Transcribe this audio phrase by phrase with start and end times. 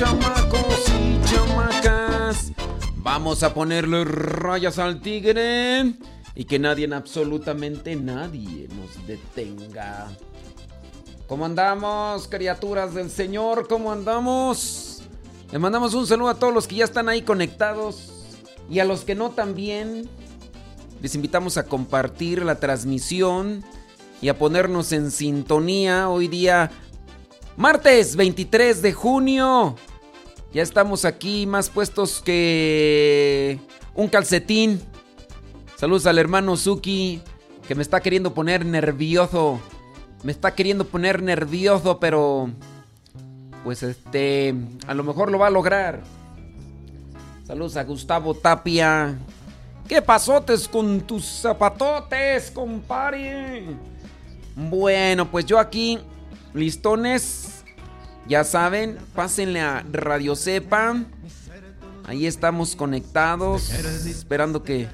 [0.00, 2.52] chamacos y chamacas.
[2.96, 5.94] Vamos a ponerle rayas al tigre
[6.34, 10.08] y que nadie, absolutamente nadie, nos detenga.
[11.26, 13.68] ¿Cómo andamos, criaturas del Señor?
[13.68, 15.02] ¿Cómo andamos?
[15.52, 18.38] Le mandamos un saludo a todos los que ya están ahí conectados
[18.70, 20.08] y a los que no también.
[21.02, 23.62] Les invitamos a compartir la transmisión
[24.22, 26.70] y a ponernos en sintonía hoy día,
[27.58, 29.76] martes 23 de junio.
[30.52, 33.60] Ya estamos aquí más puestos que
[33.94, 34.80] un calcetín.
[35.76, 37.22] Saludos al hermano Suki
[37.68, 39.60] que me está queriendo poner nervioso.
[40.24, 42.50] Me está queriendo poner nervioso, pero
[43.62, 44.54] pues este,
[44.88, 46.00] a lo mejor lo va a lograr.
[47.46, 49.16] Saludos a Gustavo Tapia.
[49.86, 53.66] ¿Qué pasotes con tus zapatotes, compadre?
[54.56, 55.98] Bueno, pues yo aquí,
[56.54, 57.59] listones,
[58.30, 61.02] ya saben, pásenle a Radio Cepa.
[62.06, 64.88] Ahí estamos conectados, esperando que,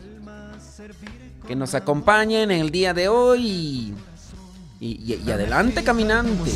[1.46, 3.94] que nos acompañen el día de hoy.
[4.80, 6.50] Y, y, adelante caminante.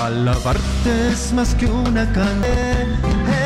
[0.00, 3.42] Alabarte es más que una canción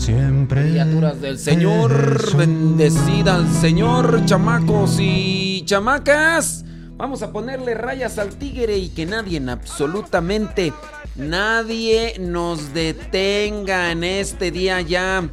[0.00, 0.70] siempre.
[0.70, 6.64] Criaturas del Señor, bendecida al Señor, chamacos y chamacas.
[7.00, 10.74] Vamos a ponerle rayas al tigre y que nadie, absolutamente
[11.16, 15.26] nadie nos detenga en este día ya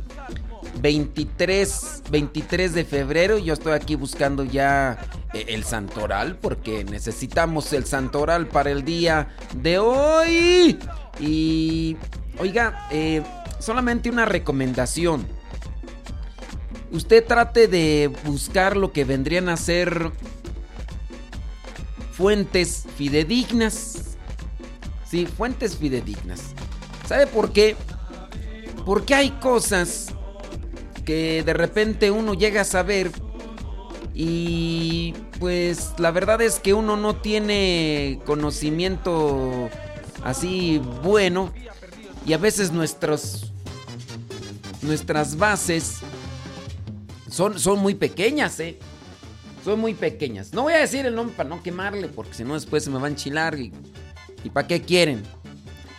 [0.79, 3.37] 23, 23 de febrero.
[3.37, 4.97] Yo estoy aquí buscando ya
[5.33, 10.79] eh, el santoral porque necesitamos el santoral para el día de hoy.
[11.19, 11.97] Y
[12.39, 13.21] oiga, eh,
[13.59, 15.27] solamente una recomendación.
[16.93, 20.13] Usted trate de buscar lo que vendrían a ser
[22.17, 24.17] fuentes fidedignas.
[25.09, 26.53] Sí, fuentes fidedignas.
[27.07, 27.75] ¿Sabe por qué?
[28.85, 30.07] Porque hay cosas
[31.05, 33.11] que de repente uno llega a saber
[34.13, 39.69] y pues la verdad es que uno no tiene conocimiento
[40.23, 41.53] así bueno
[42.25, 43.53] y a veces nuestros,
[44.81, 45.99] nuestras bases
[47.29, 48.79] son, son muy pequeñas, ¿eh?
[49.67, 50.53] Son muy pequeñas.
[50.53, 52.99] No voy a decir el nombre para no quemarle, porque si no después se me
[52.99, 53.73] va a enchilar y,
[54.45, 55.23] y para qué quieren.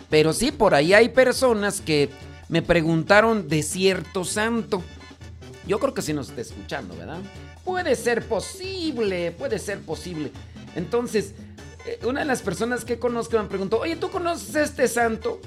[0.09, 2.09] Pero sí, por ahí hay personas que
[2.47, 4.81] me preguntaron de cierto santo.
[5.67, 7.19] Yo creo que sí nos está escuchando, ¿verdad?
[7.63, 10.31] Puede ser posible, puede ser posible.
[10.75, 11.35] Entonces,
[11.85, 15.41] eh, una de las personas que conozco me preguntó, oye, ¿tú conoces a este santo?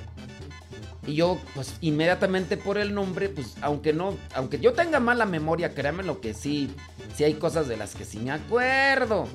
[1.06, 5.74] Y yo, pues inmediatamente por el nombre, pues aunque no, aunque yo tenga mala memoria,
[5.74, 6.70] créanme lo que sí,
[7.16, 9.26] sí hay cosas de las que sí me acuerdo.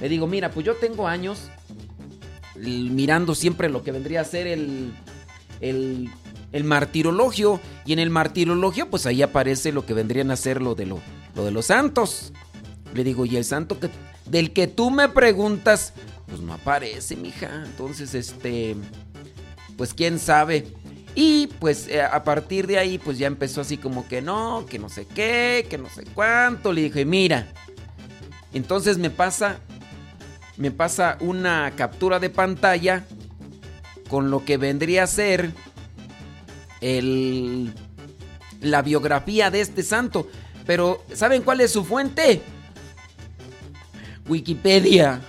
[0.00, 1.50] Le digo, mira, pues yo tengo años
[2.56, 4.92] mirando siempre lo que vendría a ser el,
[5.60, 6.08] el,
[6.52, 7.60] el martirologio.
[7.84, 11.00] Y en el martirologio, pues ahí aparece lo que vendrían a ser lo de, lo,
[11.34, 12.32] lo de los santos.
[12.94, 13.90] Le digo, y el santo que,
[14.24, 15.92] del que tú me preguntas,
[16.26, 17.62] pues no aparece, mija.
[17.66, 18.74] Entonces, este,
[19.76, 20.66] pues quién sabe.
[21.14, 24.78] Y pues eh, a partir de ahí pues ya empezó así como que no, que
[24.78, 26.72] no sé qué, que no sé cuánto.
[26.72, 27.48] Le dije, mira,
[28.52, 29.58] entonces me pasa,
[30.56, 33.04] me pasa una captura de pantalla
[34.08, 35.52] con lo que vendría a ser
[36.80, 37.72] el,
[38.60, 40.28] la biografía de este santo.
[40.66, 42.42] Pero ¿saben cuál es su fuente?
[44.28, 45.20] Wikipedia.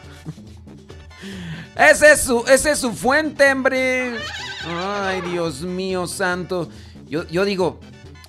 [1.76, 4.18] Ese es su, ese es su fuente, hombre.
[4.66, 6.70] Ay, Dios mío santo.
[7.08, 7.80] Yo, yo digo,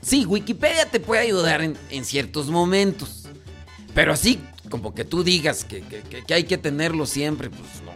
[0.01, 3.25] sí, Wikipedia te puede ayudar en, ciertos momentos.
[3.95, 5.85] Pero así, como que tú digas que,
[6.33, 7.93] hay que tenerlo siempre, pues no.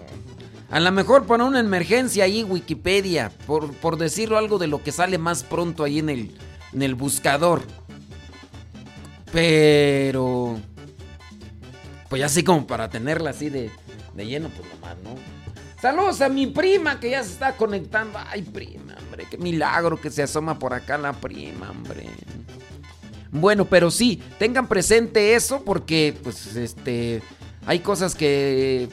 [0.68, 4.90] A lo mejor para una emergencia ahí Wikipedia, por, por decirlo algo de lo que
[4.90, 6.36] sale más pronto ahí en el,
[6.72, 7.62] en el buscador.
[9.32, 10.58] Pero...
[12.08, 13.70] Pues así como para tenerla así de,
[14.14, 15.35] de lleno, pues nomás, ¿no?
[15.86, 18.18] Saludos a mi prima que ya se está conectando.
[18.26, 22.08] Ay, prima, hombre, qué milagro que se asoma por acá la prima, hombre.
[23.30, 27.22] Bueno, pero sí, tengan presente eso porque, pues, este,
[27.66, 28.88] hay cosas que,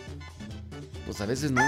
[1.08, 1.64] pues, a veces no,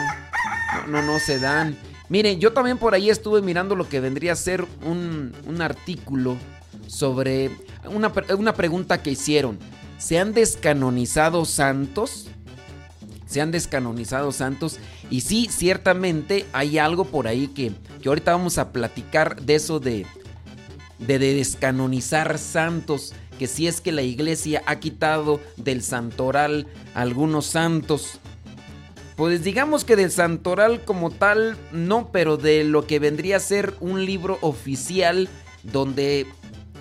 [0.90, 1.76] no, no, se dan.
[2.08, 6.38] Miren, yo también por ahí estuve mirando lo que vendría a ser un, un artículo
[6.86, 7.50] sobre
[7.86, 9.58] una, una pregunta que hicieron.
[9.98, 12.30] ¿Se han descanonizado santos?
[13.36, 14.80] Se han descanonizado santos.
[15.10, 19.82] Y sí, ciertamente hay algo por ahí que, que ahorita vamos a platicar de eso
[19.82, 20.06] de,
[21.00, 23.14] de, descanonizar santos.
[23.38, 28.22] Que si es que la iglesia ha quitado del santoral algunos santos.
[29.18, 33.76] Pues digamos que del santoral como tal, no, pero de lo que vendría a ser
[33.82, 35.28] un libro oficial
[35.64, 36.26] donde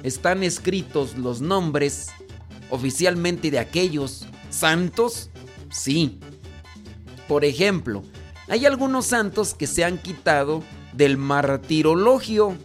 [0.04, 2.10] están escritos los nombres
[2.70, 5.30] oficialmente de aquellos santos,
[5.72, 6.20] sí.
[7.28, 8.02] Por ejemplo,
[8.48, 10.62] hay algunos santos que se han quitado
[10.92, 12.56] del martirologio,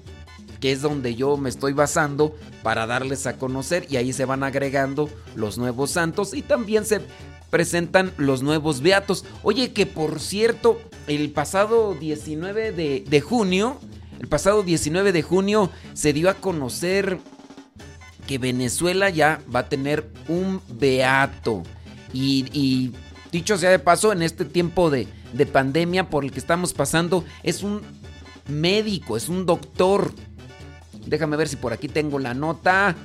[0.60, 4.44] que es donde yo me estoy basando para darles a conocer y ahí se van
[4.44, 7.02] agregando los nuevos santos y también se
[7.50, 9.26] presentan los nuevos beatos.
[9.44, 13.80] Oye, que por cierto, el pasado 19 de, junio,
[14.20, 17.20] el pasado 19 de junio se dio a conocer
[18.28, 21.64] que Venezuela ya va a tener un beato.
[22.14, 22.92] Y,
[23.32, 27.24] dicho sea de paso, en este tiempo de, de pandemia por el que estamos pasando,
[27.44, 27.82] es un
[28.48, 30.12] médico, es un doctor.
[31.06, 32.96] Déjame ver si por aquí tengo la nota.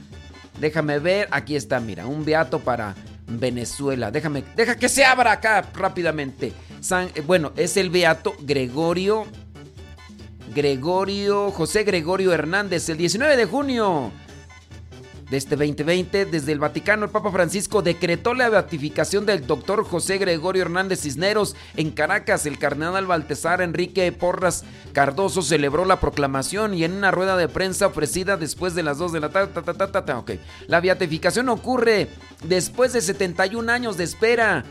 [0.60, 2.94] Déjame ver, aquí está, mira, un beato para
[3.26, 4.10] Venezuela.
[4.10, 6.52] Déjame, deja que se abra acá rápidamente.
[6.90, 9.26] Eh, bueno, es el beato Gregorio
[10.54, 14.12] Gregorio José Gregorio Hernández, el 19 de junio
[15.30, 20.18] de este 2020, desde el Vaticano, el Papa Francisco decretó la beatificación del doctor José
[20.18, 22.46] Gregorio Hernández Cisneros en Caracas.
[22.46, 27.86] El cardenal Baltesar Enrique Porras Cardoso celebró la proclamación y en una rueda de prensa
[27.86, 30.40] ofrecida después de las 2 de la tarde.
[30.66, 32.08] La beatificación ocurre
[32.44, 34.64] después de 71 años de espera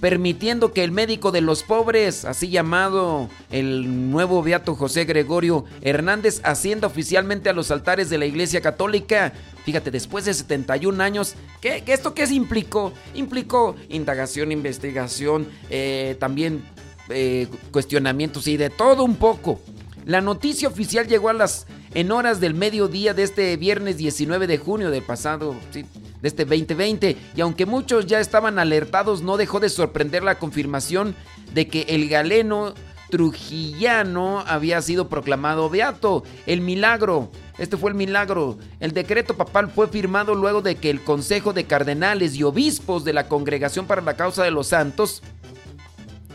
[0.00, 6.40] permitiendo que el médico de los pobres, así llamado el nuevo beato José Gregorio Hernández,
[6.44, 9.32] ascienda oficialmente a los altares de la Iglesia Católica.
[9.64, 12.92] Fíjate, después de 71 años, ¿qué, esto qué implicó?
[13.14, 16.64] Implicó indagación, investigación, eh, también
[17.08, 19.60] eh, cuestionamientos y de todo un poco.
[20.06, 24.58] La noticia oficial llegó a las en horas del mediodía de este viernes 19 de
[24.58, 25.86] junio del pasado, de
[26.28, 31.14] este 2020, y aunque muchos ya estaban alertados, no dejó de sorprender la confirmación
[31.52, 32.74] de que el galeno
[33.10, 36.24] trujillano había sido proclamado beato.
[36.46, 38.58] El milagro, este fue el milagro.
[38.80, 43.12] El decreto papal fue firmado luego de que el Consejo de Cardenales y Obispos de
[43.12, 45.22] la Congregación para la Causa de los Santos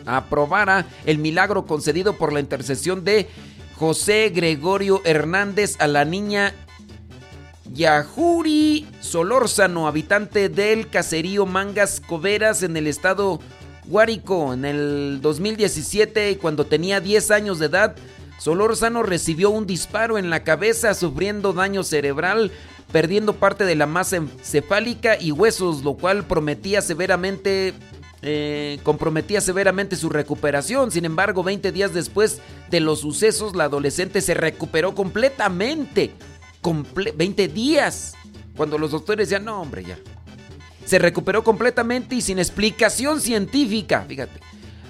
[0.06, 3.28] aprobara el milagro concedido por la intercesión de
[3.80, 6.54] José Gregorio Hernández a la niña
[7.74, 13.40] Yahuri Solórzano, habitante del caserío Mangas Coveras en el estado
[13.86, 14.54] Guárico.
[14.54, 17.96] En el 2017, cuando tenía 10 años de edad,
[18.38, 22.52] Solórzano recibió un disparo en la cabeza, sufriendo daño cerebral,
[22.92, 27.74] perdiendo parte de la masa encefálica y huesos, lo cual prometía severamente
[28.21, 30.92] eh, comprometía severamente su recuperación.
[30.92, 36.12] Sin embargo, 20 días después de los sucesos, la adolescente se recuperó completamente.
[37.16, 38.16] 20 días.
[38.57, 39.98] Cuando los doctores decían, no, hombre, ya.
[40.86, 44.06] Se recuperó completamente y sin explicación científica.
[44.07, 44.39] Fíjate.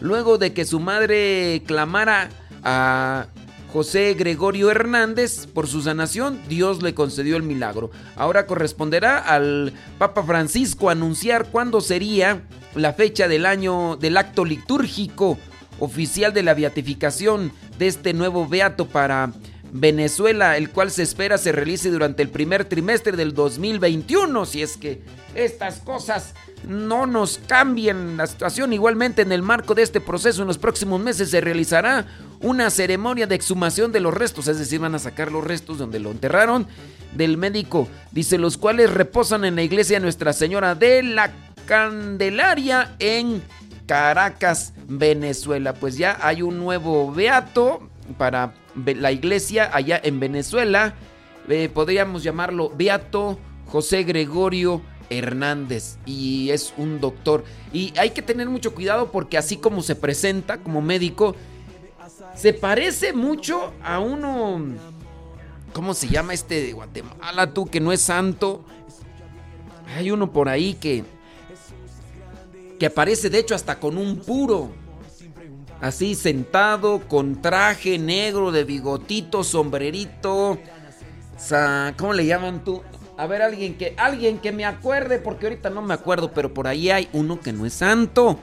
[0.02, 2.30] Luego de que su madre clamara
[2.64, 3.28] a
[3.72, 7.92] José Gregorio Hernández por su sanación, Dios le concedió el milagro.
[8.16, 12.42] Ahora corresponderá al Papa Francisco anunciar cuándo sería
[12.76, 15.38] la fecha del año del acto litúrgico
[15.80, 19.32] oficial de la beatificación de este nuevo beato para
[19.72, 24.78] Venezuela, el cual se espera se realice durante el primer trimestre del 2021, si es
[24.78, 25.02] que
[25.36, 26.34] estas cosas
[26.68, 28.74] no nos cambien la situación.
[28.74, 32.08] Igualmente en el marco de este proceso en los próximos meses se realizará
[32.42, 36.00] una ceremonia de exhumación de los restos, es decir, van a sacar los restos donde
[36.00, 36.68] lo enterraron
[37.14, 41.32] del médico, dice, los cuales reposan en la iglesia Nuestra Señora de la
[41.70, 43.44] Candelaria en
[43.86, 45.76] Caracas, Venezuela.
[45.76, 50.96] Pues ya hay un nuevo beato para la iglesia allá en Venezuela.
[51.48, 57.46] Eh, podríamos llamarlo Beato José Gregorio Hernández y es un doctor.
[57.72, 61.36] Y hay que tener mucho cuidado porque así como se presenta como médico,
[62.36, 64.60] se parece mucho a uno...
[65.72, 68.66] ¿Cómo se llama este de Guatemala tú que no es santo?
[69.96, 71.04] Hay uno por ahí que
[72.80, 74.72] que aparece de hecho hasta con un puro.
[75.82, 80.58] Así sentado, con traje negro, de bigotito, sombrerito.
[81.98, 82.82] ¿Cómo le llaman tú?
[83.18, 86.68] A ver, alguien que, alguien que me acuerde, porque ahorita no me acuerdo, pero por
[86.68, 88.40] ahí hay uno que no es santo.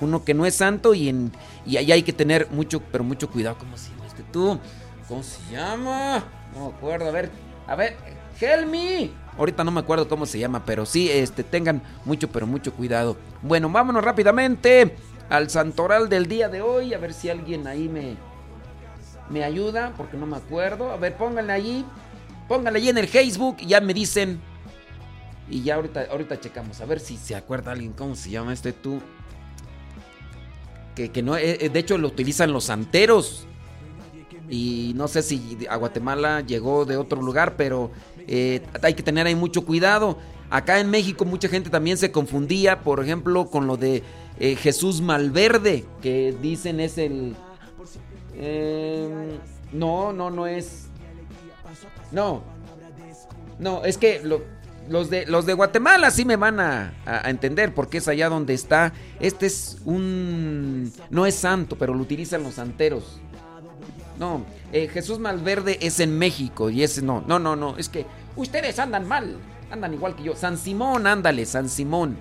[0.00, 1.32] Uno que no es santo y, en,
[1.64, 3.56] y ahí hay que tener mucho, pero mucho cuidado.
[3.58, 4.58] ¿Cómo se llama este tú?
[5.08, 6.24] ¿Cómo se llama?
[6.54, 7.08] No me acuerdo.
[7.08, 7.30] A ver,
[7.66, 7.96] a ver,
[8.38, 9.10] help me.
[9.38, 13.16] Ahorita no me acuerdo cómo se llama, pero sí, este, tengan mucho, pero mucho cuidado.
[13.42, 14.96] Bueno, vámonos rápidamente
[15.28, 16.94] al santoral del día de hoy.
[16.94, 18.16] A ver si alguien ahí me,
[19.28, 20.90] me ayuda, porque no me acuerdo.
[20.90, 21.84] A ver, pónganle allí.
[22.48, 24.40] Pónganle allí en el Facebook y ya me dicen.
[25.50, 26.80] Y ya ahorita, ahorita checamos.
[26.80, 29.00] A ver si se acuerda alguien cómo se llama este tú.
[30.94, 33.46] que, no, eh, eh, de hecho lo utilizan los santeros.
[34.48, 37.90] Y no sé si a Guatemala llegó de otro lugar, pero
[38.26, 40.18] eh, hay que tener ahí mucho cuidado.
[40.50, 44.02] Acá en México mucha gente también se confundía, por ejemplo, con lo de
[44.38, 47.34] Jesús Malverde, que dicen es el...
[49.72, 50.86] no, no, no es...
[52.12, 52.44] No,
[53.58, 54.42] no, es que lo,
[54.88, 58.92] los de, los de Guatemala sí me van a, entender porque es allá donde está.
[59.20, 60.92] Este es un...
[61.10, 63.20] No es santo, pero lo utilizan los santeros.
[64.18, 67.22] No, eh, Jesús Malverde es en México y ese no.
[67.26, 67.76] No, no, no.
[67.76, 68.06] Es que
[68.36, 69.36] ustedes andan mal.
[69.70, 70.36] Andan igual que yo.
[70.36, 72.16] San Simón, ándale, San Simón.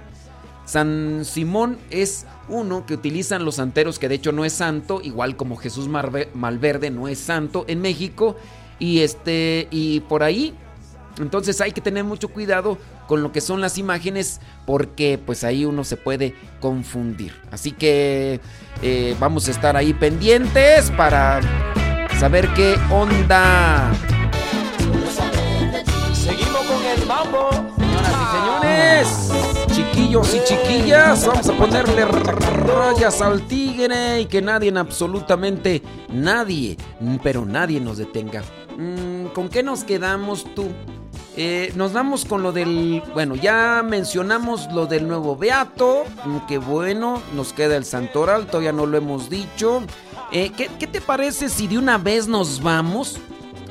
[0.65, 5.37] San Simón es uno que utilizan los santeros que de hecho no es santo, igual
[5.37, 8.35] como Jesús Malverde no es santo en México.
[8.79, 10.53] Y este, y por ahí
[11.19, 15.65] entonces hay que tener mucho cuidado con lo que son las imágenes porque pues ahí
[15.65, 17.33] uno se puede confundir.
[17.51, 18.39] Así que
[18.81, 21.41] eh, vamos a estar ahí pendientes para
[22.19, 23.91] saber qué onda.
[26.13, 27.49] Seguimos con el mambo.
[27.77, 34.73] Señoras y señores, chiquillos y chiquillas, vamos a ponerle rayas al tigre y que nadie,
[34.77, 36.77] absolutamente nadie,
[37.21, 38.43] pero nadie nos detenga.
[38.77, 40.67] Mm, ¿Con qué nos quedamos tú?
[41.37, 43.03] Eh, nos vamos con lo del.
[43.13, 46.05] Bueno, ya mencionamos lo del nuevo Beato.
[46.25, 49.83] Mm, qué bueno, nos queda el Santoral, todavía no lo hemos dicho.
[50.31, 53.17] Eh, ¿qué, te parece si de una vez nos vamos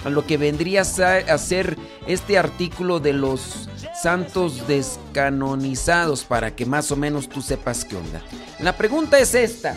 [0.05, 3.69] a lo que vendría a ser este artículo de los
[4.03, 8.23] santos descanonizados para que más o menos tú sepas qué onda?
[8.61, 9.75] La pregunta es esta.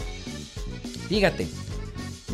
[1.07, 1.47] Fíjate.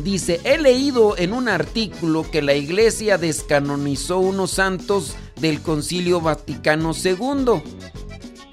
[0.02, 5.14] Dice, he leído en un artículo que la iglesia descanonizó unos santos
[5.44, 7.62] del Concilio Vaticano II.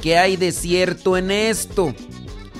[0.01, 1.95] ¿Qué hay de cierto en esto?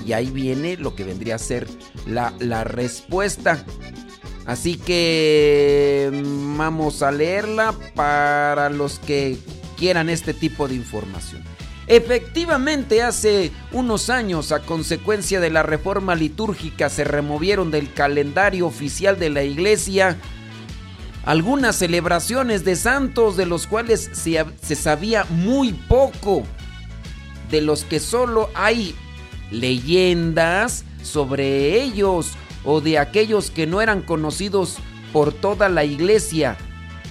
[0.06, 1.68] Y ahí viene lo que vendría a ser
[2.06, 3.62] la, la respuesta.
[4.46, 9.36] Así que mm, vamos a leerla para los que
[9.76, 11.44] quieran este tipo de información.
[11.86, 19.18] Efectivamente, hace unos años, a consecuencia de la reforma litúrgica, se removieron del calendario oficial
[19.18, 20.16] de la iglesia
[21.24, 26.42] algunas celebraciones de santos de los cuales se, sabía muy poco,
[27.50, 28.94] de los que solo hay
[29.50, 32.32] leyendas sobre ellos
[32.64, 34.78] o de aquellos que no eran conocidos
[35.12, 36.56] por toda la iglesia,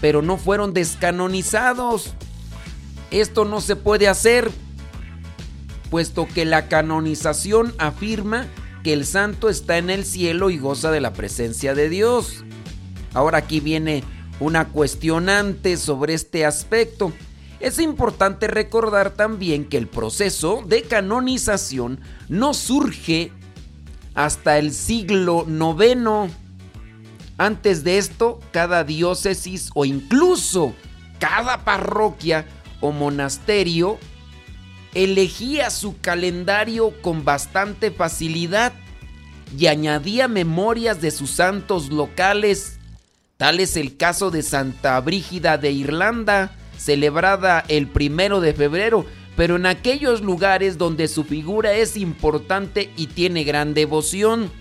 [0.01, 2.13] pero no fueron descanonizados.
[3.11, 4.49] Esto no se puede hacer,
[5.89, 8.47] puesto que la canonización afirma
[8.83, 12.43] que el santo está en el cielo y goza de la presencia de Dios.
[13.13, 14.03] Ahora aquí viene
[14.39, 17.13] una cuestionante sobre este aspecto.
[17.59, 23.31] Es importante recordar también que el proceso de canonización no surge
[24.15, 26.33] hasta el siglo IX.
[27.37, 30.73] Antes de esto, cada diócesis o incluso
[31.19, 32.45] cada parroquia
[32.81, 33.99] o monasterio
[34.93, 38.73] elegía su calendario con bastante facilidad
[39.57, 42.79] y añadía memorias de sus santos locales
[43.41, 49.03] Tal es el caso de Santa Brígida de Irlanda, celebrada el primero de febrero,
[49.35, 54.51] pero en aquellos lugares donde su figura es importante y tiene gran devoción.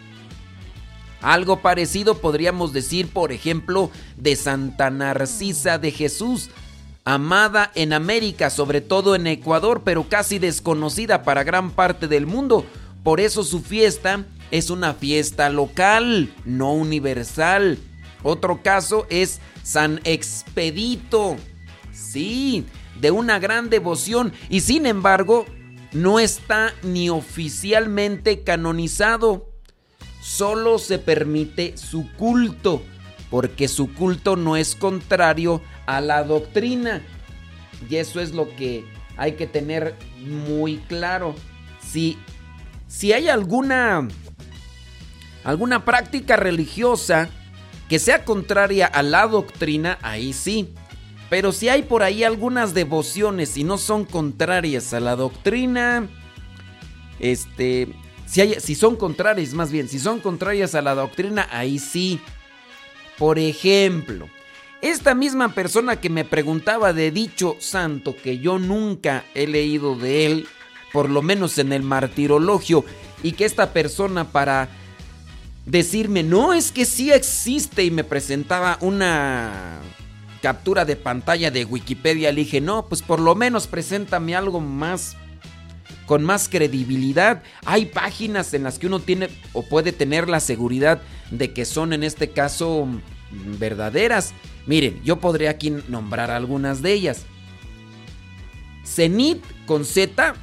[1.21, 6.49] Algo parecido podríamos decir, por ejemplo, de Santa Narcisa de Jesús,
[7.05, 12.65] amada en América, sobre todo en Ecuador, pero casi desconocida para gran parte del mundo.
[13.05, 17.77] Por eso su fiesta es una fiesta local, no universal.
[18.23, 21.37] Otro caso es San Expedito.
[21.93, 22.67] Sí,
[23.01, 25.47] de una gran devoción y sin embargo
[25.93, 29.49] no está ni oficialmente canonizado.
[30.21, 32.83] Solo se permite su culto,
[33.31, 37.03] porque su culto no es contrario a la doctrina.
[37.89, 38.85] Y eso es lo que
[39.17, 41.35] hay que tener muy claro.
[41.81, 42.19] Si,
[42.87, 44.07] si hay alguna,
[45.43, 47.31] alguna práctica religiosa
[47.91, 50.73] que sea contraria a la doctrina, ahí sí.
[51.29, 56.09] Pero si hay por ahí algunas devociones y no son contrarias a la doctrina,
[57.19, 57.89] este,
[58.27, 62.21] si, hay, si son contrarias, más bien, si son contrarias a la doctrina, ahí sí.
[63.19, 64.29] Por ejemplo,
[64.83, 70.27] esta misma persona que me preguntaba de dicho santo que yo nunca he leído de
[70.27, 70.47] él,
[70.93, 72.85] por lo menos en el martirologio,
[73.25, 74.69] y que esta persona para
[75.67, 79.81] decirme, no, es que sí existe y me presentaba una
[80.43, 85.17] captura de pantalla de Wikipedia, le dije, no, pues por lo menos preséntame algo más
[86.07, 87.43] con más credibilidad.
[87.65, 91.01] Hay páginas en las que uno tiene o puede tener la seguridad
[91.31, 92.89] de que son en este caso
[93.61, 94.35] verdaderas.
[94.67, 97.27] Miren, yo podría aquí nombrar algunas de ellas.
[98.85, 100.35] Cenit con Z,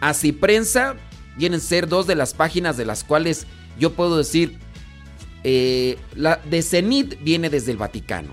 [0.00, 0.96] Así Prensa,
[1.36, 3.46] vienen a ser dos de las páginas de las cuales
[3.80, 4.58] yo puedo decir,
[5.42, 8.28] eh, la de Cenit viene desde el Vaticano.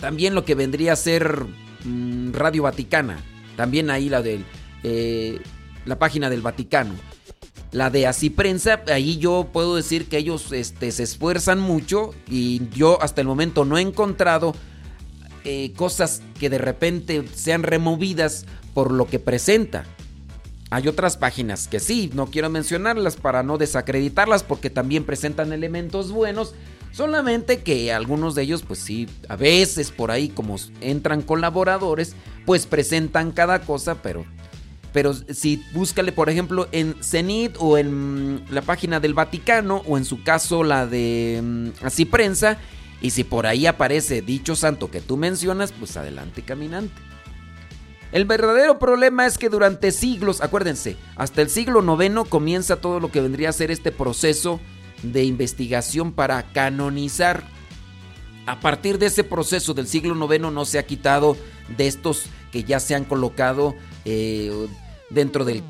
[0.00, 1.46] También lo que vendría a ser
[1.84, 3.20] mm, Radio Vaticana,
[3.56, 4.40] también ahí la de
[4.82, 5.40] eh,
[5.86, 6.94] la página del Vaticano.
[7.72, 12.68] La de Así Prensa, ahí yo puedo decir que ellos este, se esfuerzan mucho y
[12.70, 14.56] yo hasta el momento no he encontrado
[15.44, 19.84] eh, cosas que de repente sean removidas por lo que presenta.
[20.70, 26.12] Hay otras páginas que sí, no quiero mencionarlas para no desacreditarlas porque también presentan elementos
[26.12, 26.54] buenos,
[26.92, 32.14] solamente que algunos de ellos pues sí, a veces por ahí como entran colaboradores,
[32.46, 34.24] pues presentan cada cosa, pero
[34.92, 40.04] pero si búscale por ejemplo en Cenit o en la página del Vaticano o en
[40.04, 42.58] su caso la de mm, Así Prensa
[43.00, 46.92] y si por ahí aparece dicho santo que tú mencionas, pues adelante caminante.
[48.12, 53.10] El verdadero problema es que durante siglos, acuérdense, hasta el siglo IX comienza todo lo
[53.12, 54.60] que vendría a ser este proceso
[55.02, 57.44] de investigación para canonizar.
[58.46, 61.36] A partir de ese proceso del siglo IX no se ha quitado
[61.76, 64.66] de estos que ya se han colocado eh,
[65.10, 65.62] dentro de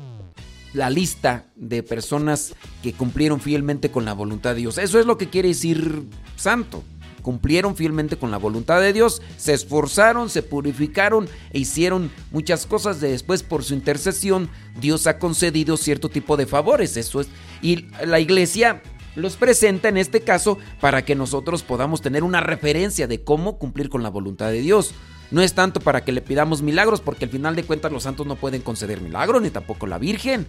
[0.73, 4.79] la lista de personas que cumplieron fielmente con la voluntad de Dios.
[4.79, 6.05] Eso es lo que quiere decir
[6.37, 6.83] santo
[7.21, 12.99] cumplieron fielmente con la voluntad de Dios, se esforzaron, se purificaron e hicieron muchas cosas.
[13.01, 14.49] Después, por su intercesión,
[14.79, 16.97] Dios ha concedido cierto tipo de favores.
[16.97, 17.27] Eso es.
[17.61, 18.81] Y la iglesia
[19.15, 23.89] los presenta en este caso para que nosotros podamos tener una referencia de cómo cumplir
[23.89, 24.93] con la voluntad de Dios.
[25.31, 28.27] No es tanto para que le pidamos milagros, porque al final de cuentas los santos
[28.27, 30.45] no pueden conceder milagros, ni tampoco la Virgen.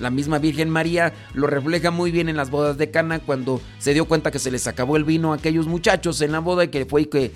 [0.00, 3.94] La misma Virgen María lo refleja muy bien en las bodas de Cana cuando se
[3.94, 6.68] dio cuenta que se les acabó el vino a aquellos muchachos en la boda y
[6.68, 7.32] que fue y que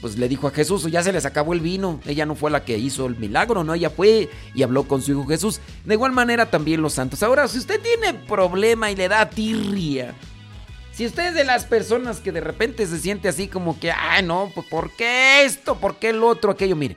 [0.00, 2.00] pues le dijo a Jesús, ya se les acabó el vino.
[2.06, 5.12] Ella no fue la que hizo el milagro, no, ella fue y habló con su
[5.12, 5.60] hijo Jesús.
[5.84, 7.22] De igual manera también los santos.
[7.22, 10.14] Ahora, si usted tiene problema y le da tirria,
[10.92, 14.22] si usted es de las personas que de repente se siente así como que, ay,
[14.22, 15.76] no, pues ¿por qué esto?
[15.76, 16.52] ¿Por qué el otro?
[16.52, 16.96] Aquello, mire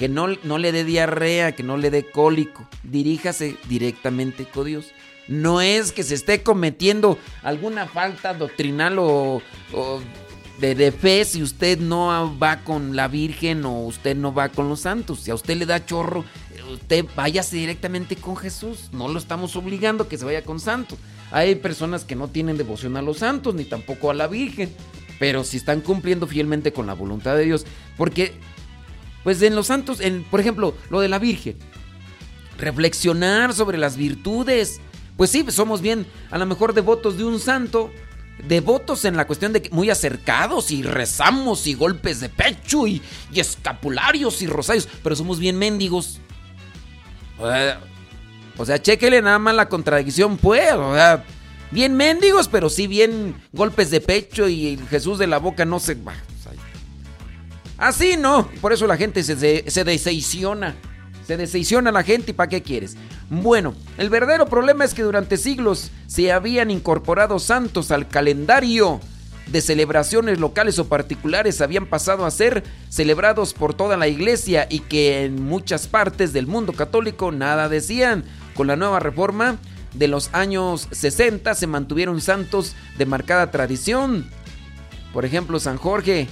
[0.00, 2.66] que no, no le dé diarrea, que no le dé cólico.
[2.84, 4.92] Diríjase directamente con Dios.
[5.28, 9.42] No es que se esté cometiendo alguna falta doctrinal o,
[10.58, 14.80] de, fe si usted no va con la Virgen o usted no va con los
[14.80, 15.20] santos.
[15.20, 16.24] Si a usted le da chorro,
[16.72, 18.88] usted váyase directamente con Jesús.
[18.92, 20.98] No lo estamos obligando que se vaya con santos.
[21.30, 24.74] Hay personas que no tienen devoción a los santos ni tampoco a la Virgen.
[25.18, 27.66] Pero si están cumpliendo fielmente con la voluntad de Dios.
[27.98, 28.32] Porque
[29.24, 31.56] pues en los santos, en, por ejemplo, lo de la Virgen.
[32.58, 34.80] Reflexionar sobre las virtudes.
[35.16, 37.90] Pues sí, somos bien, a lo mejor devotos de un santo,
[38.48, 43.02] devotos en la cuestión de que muy acercados y rezamos y golpes de pecho y,
[43.34, 46.20] escapularios y rosarios, pero somos bien mendigos.
[48.56, 50.72] O sea, chéquele nada más la contradicción, pues.
[50.72, 51.24] O sea,
[51.70, 55.96] bien mendigos, pero sí bien golpes de pecho y Jesús de la boca no se.
[57.80, 58.46] Así no.
[58.60, 60.76] Por eso la gente se, se, se deseiciona.
[61.26, 62.96] Se deseiciona la gente y ¿para qué quieres?
[63.30, 69.00] Bueno, el verdadero problema es que durante siglos se habían incorporado santos al calendario
[69.46, 74.80] de celebraciones locales o particulares habían pasado a ser celebrados por toda la iglesia y
[74.80, 78.24] que en muchas partes del mundo católico nada decían.
[78.54, 79.56] Con la nueva reforma
[79.94, 84.28] de los años 60 se mantuvieron santos de marcada tradición.
[85.12, 86.28] Por ejemplo, San Jorge,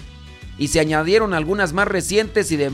[0.59, 2.71] y se añadieron algunas más recientes y de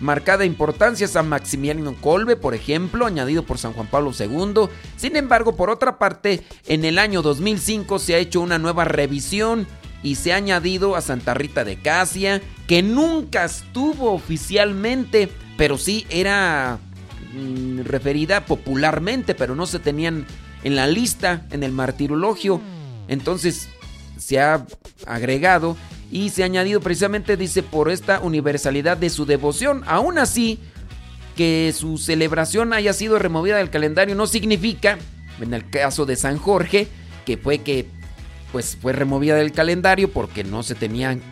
[0.00, 4.68] marcada importancia, San Maximiliano Colbe, por ejemplo, añadido por San Juan Pablo II.
[4.96, 9.66] Sin embargo, por otra parte, en el año 2005 se ha hecho una nueva revisión
[10.02, 16.06] y se ha añadido a Santa Rita de Casia, que nunca estuvo oficialmente, pero sí
[16.08, 16.78] era
[17.34, 20.26] mm, referida popularmente, pero no se tenían
[20.62, 22.60] en la lista, en el martirologio.
[23.08, 23.68] Entonces
[24.16, 24.64] se ha
[25.06, 25.76] agregado
[26.10, 29.82] y se ha añadido precisamente, dice, por esta universalidad de su devoción.
[29.86, 30.58] Aún así,
[31.38, 34.98] que su celebración haya sido removida del calendario no significa,
[35.40, 36.88] en el caso de San Jorge,
[37.24, 37.86] que fue que
[38.50, 41.22] pues fue removida del calendario porque no se tenían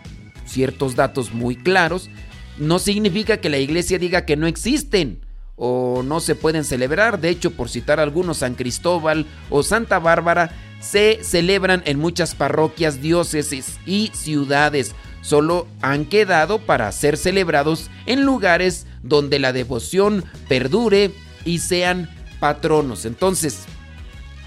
[0.45, 2.09] ciertos datos muy claros,
[2.57, 5.19] no significa que la iglesia diga que no existen
[5.57, 7.19] o no se pueden celebrar.
[7.19, 13.01] De hecho, por citar algunos, San Cristóbal o Santa Bárbara se celebran en muchas parroquias,
[13.01, 14.93] diócesis y ciudades.
[15.21, 21.11] Solo han quedado para ser celebrados en lugares donde la devoción perdure
[21.43, 22.09] y sean
[22.39, 23.05] patronos.
[23.05, 23.65] Entonces,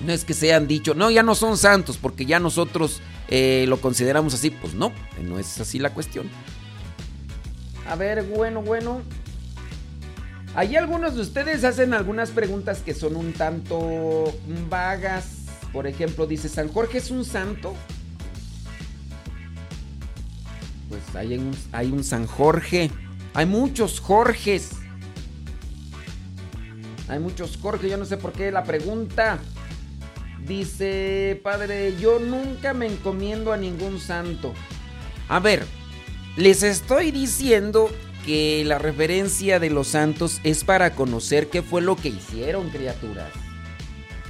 [0.01, 3.81] no es que sean dicho, no, ya no son santos porque ya nosotros eh, lo
[3.81, 4.51] consideramos así.
[4.51, 6.29] Pues no, no es así la cuestión.
[7.88, 9.03] A ver, bueno, bueno.
[10.55, 14.33] Ahí algunos de ustedes hacen algunas preguntas que son un tanto
[14.69, 15.39] vagas.
[15.72, 17.74] Por ejemplo, dice, ¿San Jorge es un santo?
[20.88, 22.90] Pues hay un, hay un San Jorge.
[23.35, 24.70] Hay muchos Jorges.
[27.09, 27.88] Hay muchos Jorge.
[27.88, 29.38] Yo no sé por qué la pregunta.
[30.44, 34.52] Dice, padre, yo nunca me encomiendo a ningún santo.
[35.28, 35.64] A ver,
[36.37, 37.90] les estoy diciendo
[38.26, 43.30] que la referencia de los santos es para conocer qué fue lo que hicieron, criaturas.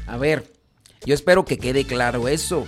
[0.07, 0.60] A ver,
[1.05, 2.67] yo espero que quede claro eso.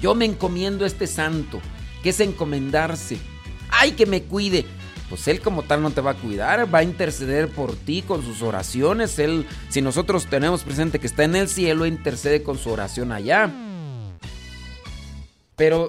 [0.00, 1.60] Yo me encomiendo a este santo,
[2.02, 3.18] que es encomendarse.
[3.70, 4.64] ¡Ay, que me cuide!
[5.08, 8.22] pues Él como tal no te va a cuidar, va a interceder por ti con
[8.22, 9.18] sus oraciones.
[9.18, 13.50] Él, si nosotros tenemos presente que está en el cielo, intercede con su oración allá.
[15.56, 15.88] Pero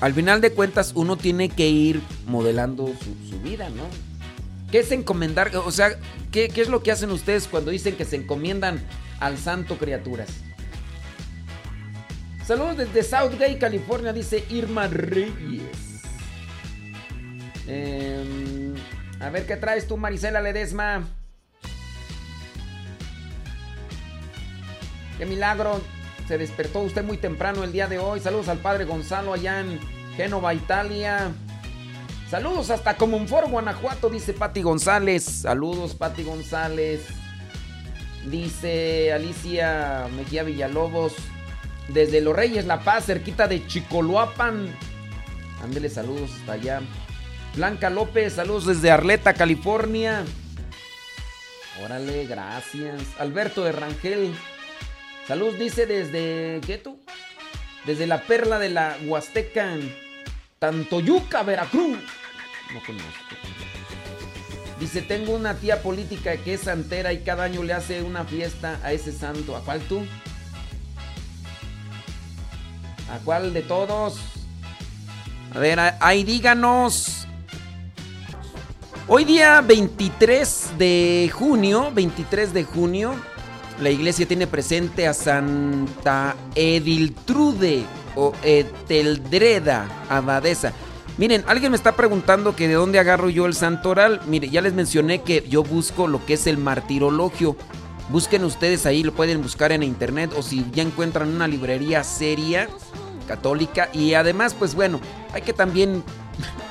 [0.00, 2.86] al final de cuentas uno tiene que ir modelando
[3.28, 3.84] su, vida, ¿no?
[4.70, 5.54] ¿Qué es encomendar?
[5.56, 5.98] O sea,
[6.30, 8.84] ¿qué, ¿qué, es lo que hacen ustedes cuando dicen que se encomiendan
[9.20, 10.28] al santo criaturas?
[12.52, 16.02] Saludos desde Southgate, California, dice Irma Reyes.
[17.66, 18.74] Em,
[19.20, 21.02] a ver qué traes tú, Marisela Ledesma.
[25.16, 25.80] Qué milagro.
[26.28, 28.20] Se despertó usted muy temprano el día de hoy.
[28.20, 29.80] Saludos al padre Gonzalo allá en
[30.18, 31.32] Génova, Italia.
[32.28, 35.24] Saludos hasta Comunfort, Guanajuato, dice Pati González.
[35.24, 37.06] Saludos, Pati González.
[38.26, 41.14] Dice Alicia Mejía Villalobos.
[41.88, 44.74] Desde Los Reyes La Paz, cerquita de Chicoloapan.
[45.62, 46.80] Ándele saludos hasta allá.
[47.54, 50.24] Blanca López, saludos desde Arleta, California.
[51.84, 53.02] Órale, gracias.
[53.18, 54.34] Alberto de Rangel.
[55.26, 56.60] Saludos, dice desde.
[56.66, 56.98] ¿Qué tú?
[57.84, 59.76] Desde la perla de la Huasteca
[60.58, 61.98] Tantoyuca, Veracruz.
[62.72, 63.36] No conozco.
[64.80, 68.80] Dice: Tengo una tía política que es santera y cada año le hace una fiesta
[68.82, 69.56] a ese santo.
[69.56, 70.06] ¿A cuál tú?
[73.12, 74.16] ¿A cuál de todos?
[75.54, 77.26] A ver, ahí díganos.
[79.06, 83.14] Hoy día 23 de junio, 23 de junio,
[83.82, 87.84] la iglesia tiene presente a Santa Ediltrude
[88.16, 90.72] o Eteldreda Abadesa.
[91.18, 94.22] Miren, alguien me está preguntando que de dónde agarro yo el santoral.
[94.26, 97.58] Mire, ya les mencioné que yo busco lo que es el martirologio.
[98.08, 102.70] Busquen ustedes ahí, lo pueden buscar en internet o si ya encuentran una librería seria
[103.22, 105.00] católica y además pues bueno,
[105.32, 106.02] hay que también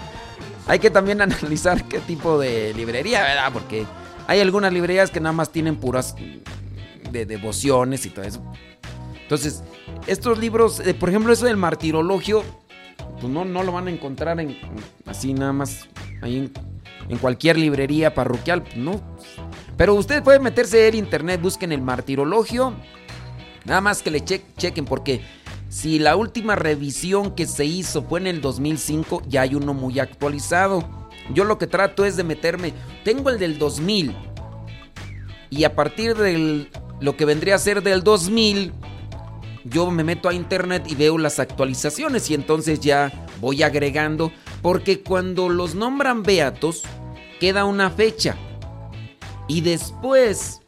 [0.68, 3.52] hay que también analizar qué tipo de librería, ¿verdad?
[3.52, 3.86] Porque
[4.28, 6.16] hay algunas librerías que nada más tienen puras
[7.12, 8.42] de devociones y todo eso.
[9.24, 9.64] Entonces,
[10.08, 12.44] estos libros, eh, por ejemplo, eso del martirologio,
[13.20, 14.58] pues no, no lo van a encontrar en,
[15.06, 15.88] así nada más
[16.22, 16.52] ahí
[17.08, 19.02] en, cualquier librería parroquial, ¿no?
[19.78, 22.74] Pero ustedes pueden meterse en internet, busquen el martirologio,
[23.66, 25.22] nada más que le chequen porque
[25.72, 30.00] si la última revisión que se hizo fue en el 2005, ya hay uno muy
[30.00, 30.84] actualizado.
[31.34, 32.74] Yo lo que trato es de meterme,
[33.06, 34.14] tengo el del 2000
[35.50, 36.68] y a partir de
[37.00, 38.74] lo que vendría a ser del 2000,
[39.64, 45.02] yo me meto a internet y veo las actualizaciones y entonces ya voy agregando, porque
[45.02, 46.84] cuando los nombran beatos,
[47.40, 48.36] queda una fecha.
[49.48, 50.60] Y después,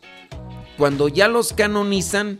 [0.77, 2.39] cuando ya los canonizan,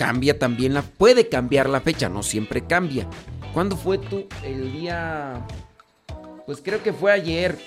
[0.00, 0.80] cambia también la...
[0.80, 3.06] Puede cambiar la fecha, no siempre cambia.
[3.52, 4.24] ¿Cuándo fue tú?
[4.42, 5.46] El día...
[6.46, 7.58] Pues creo que fue ayer.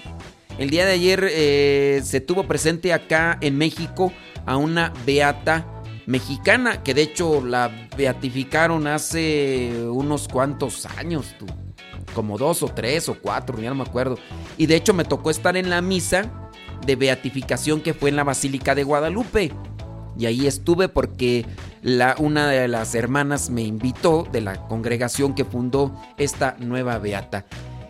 [0.58, 4.12] El día de ayer eh, se tuvo presente acá en México
[4.48, 11.46] a una beata mexicana, que de hecho la beatificaron hace unos cuantos años, tú.
[12.16, 14.18] como dos o tres o cuatro, ya no me acuerdo.
[14.58, 16.50] Y de hecho me tocó estar en la misa
[16.84, 19.52] de beatificación que fue en la Basílica de Guadalupe.
[20.18, 21.46] Y ahí estuve porque
[21.82, 27.46] la, una de las hermanas me invitó de la congregación que fundó esta nueva beata.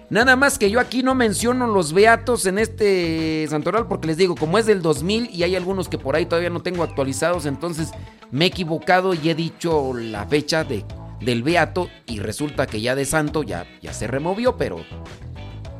[0.10, 4.36] Nada más que yo aquí no menciono los beatos en este santoral porque les digo,
[4.36, 7.90] como es del 2000 y hay algunos que por ahí todavía no tengo actualizados, entonces
[8.30, 10.86] me he equivocado y he dicho la fecha de,
[11.20, 14.86] del beato y resulta que ya de santo ya, ya se removió, pero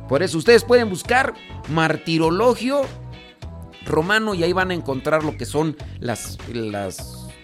[0.08, 1.34] por eso ustedes pueden buscar
[1.68, 2.82] martirologio
[3.84, 6.38] romano y ahí van a encontrar lo que son las,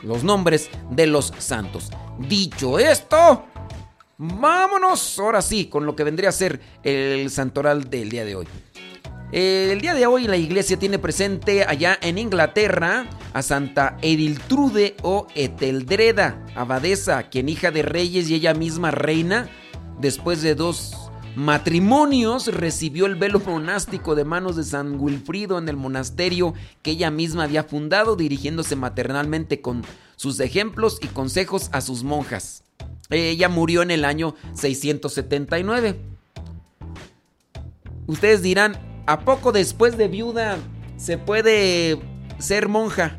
[0.03, 1.91] los nombres de los santos.
[2.19, 3.45] Dicho esto,
[4.19, 8.47] vámonos ahora sí con lo que vendría a ser el santoral del día de hoy.
[9.33, 15.29] El día de hoy la iglesia tiene presente allá en Inglaterra a Santa Ediltrude o
[15.37, 19.49] Eteldreda, abadesa, quien hija de reyes y ella misma reina,
[20.01, 21.10] después de dos
[21.41, 27.11] matrimonios recibió el velo monástico de manos de San Wilfrido en el monasterio que ella
[27.11, 29.83] misma había fundado, dirigiéndose maternalmente con
[30.17, 32.63] sus ejemplos y consejos a sus monjas.
[33.09, 35.99] Ella murió en el año 679.
[38.07, 38.77] Ustedes dirán,
[39.07, 40.59] ¿a poco después de viuda
[40.97, 42.01] se puede
[42.39, 43.19] ser monja?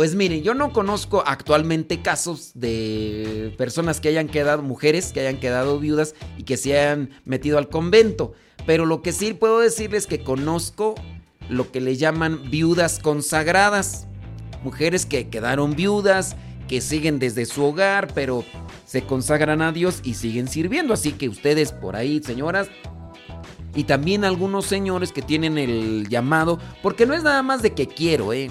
[0.00, 5.38] Pues miren, yo no conozco actualmente casos de personas que hayan quedado, mujeres que hayan
[5.38, 8.32] quedado viudas y que se hayan metido al convento.
[8.64, 10.94] Pero lo que sí puedo decirles es que conozco
[11.50, 14.06] lo que le llaman viudas consagradas.
[14.64, 16.34] Mujeres que quedaron viudas,
[16.66, 18.42] que siguen desde su hogar, pero
[18.86, 20.94] se consagran a Dios y siguen sirviendo.
[20.94, 22.70] Así que ustedes por ahí, señoras,
[23.74, 27.86] y también algunos señores que tienen el llamado, porque no es nada más de que
[27.86, 28.50] quiero, ¿eh?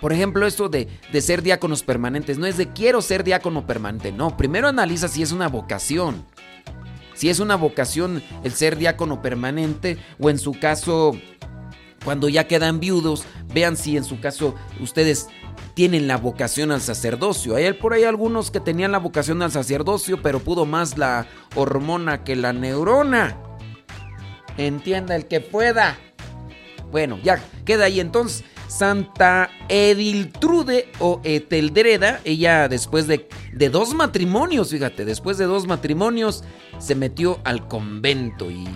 [0.00, 4.12] Por ejemplo, esto de, de, ser diáconos permanentes, no es de quiero ser diácono permanente,
[4.12, 6.24] no, primero analiza si es una vocación.
[7.14, 11.12] Si es una vocación el ser diácono permanente o en su caso,
[12.04, 15.28] cuando ya quedan viudos, vean si en su caso ustedes
[15.72, 17.56] tienen la vocación al sacerdocio.
[17.56, 22.22] Hay por ahí algunos que tenían la vocación al sacerdocio, pero pudo más la hormona
[22.22, 23.38] que la neurona.
[24.58, 25.98] Entienda el que pueda.
[26.90, 28.44] Bueno, ya queda ahí entonces.
[28.68, 36.44] Santa Ediltrude o Eteldreda, ella después de, de, dos matrimonios, fíjate, después de dos matrimonios
[36.78, 38.66] se metió al convento y,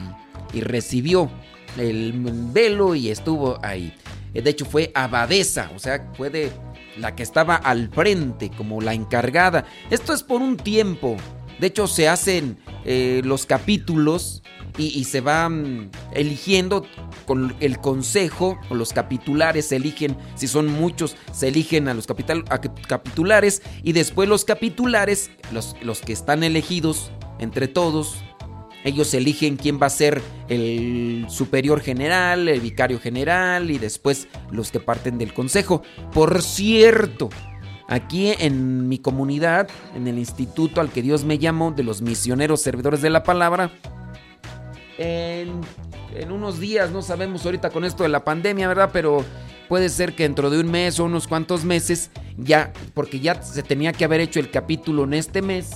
[0.53, 1.31] y recibió
[1.77, 2.13] el
[2.53, 3.95] velo y estuvo ahí.
[4.33, 6.53] De hecho fue abadesa, o sea, fue de
[6.97, 9.65] la que estaba al frente como la encargada.
[9.91, 11.17] Esto es por un tiempo.
[11.59, 14.43] De hecho se hacen eh, los capítulos
[14.77, 16.87] y, se van eligiendo
[17.27, 22.07] con el consejo o los capitulares se eligen, si son muchos, se eligen a los
[22.07, 28.23] capital, a capitulares y después los capitulares, los, los que están elegidos entre todos,
[28.85, 34.71] ellos eligen quién va a ser el superior general, el vicario general y después los
[34.71, 35.83] que parten del consejo.
[36.13, 37.29] Por cierto,
[37.89, 42.63] aquí en mi comunidad, en el instituto al que Dios me llamó, de los misioneros
[42.63, 43.71] servidores de la palabra,
[45.01, 45.61] en,
[46.15, 48.91] en unos días, no sabemos ahorita con esto de la pandemia, ¿verdad?
[48.93, 49.25] Pero
[49.69, 53.63] puede ser que dentro de un mes o unos cuantos meses, ya, porque ya se
[53.63, 55.75] tenía que haber hecho el capítulo en este mes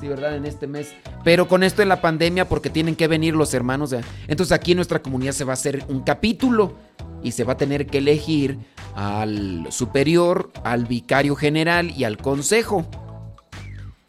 [0.00, 0.36] Sí, ¿verdad?
[0.36, 0.94] En este mes.
[1.24, 3.94] Pero con esto de la pandemia, porque tienen que venir los hermanos.
[4.28, 6.74] Entonces aquí en nuestra comunidad se va a hacer un capítulo
[7.22, 8.58] y se va a tener que elegir
[8.94, 12.86] al superior, al vicario general y al consejo.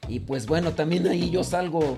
[0.10, 1.98] Y pues bueno, también ahí yo salgo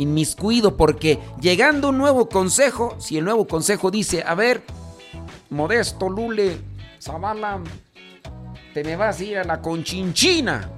[0.00, 4.62] inmiscuido porque llegando un nuevo consejo, si el nuevo consejo dice, a ver,
[5.50, 6.58] Modesto, Lule,
[7.00, 7.60] Zavala,
[8.72, 10.70] te me vas a ir a la conchinchina.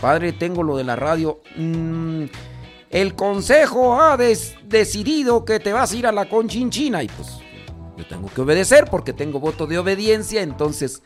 [0.00, 1.40] Padre, tengo lo de la radio.
[1.56, 2.24] Mm,
[2.90, 7.02] el consejo ha decidido que te vas a ir a la conchinchina.
[7.02, 7.28] Y pues
[7.96, 10.42] yo tengo que obedecer porque tengo voto de obediencia.
[10.42, 11.02] Entonces,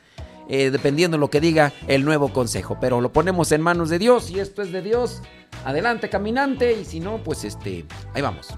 [0.48, 2.78] eh, dependiendo de lo que diga el nuevo consejo.
[2.80, 4.30] Pero lo ponemos en manos de Dios.
[4.30, 5.22] Y esto es de Dios.
[5.64, 6.72] Adelante, caminante.
[6.72, 7.84] Y si no, pues este,
[8.14, 8.48] ahí vamos.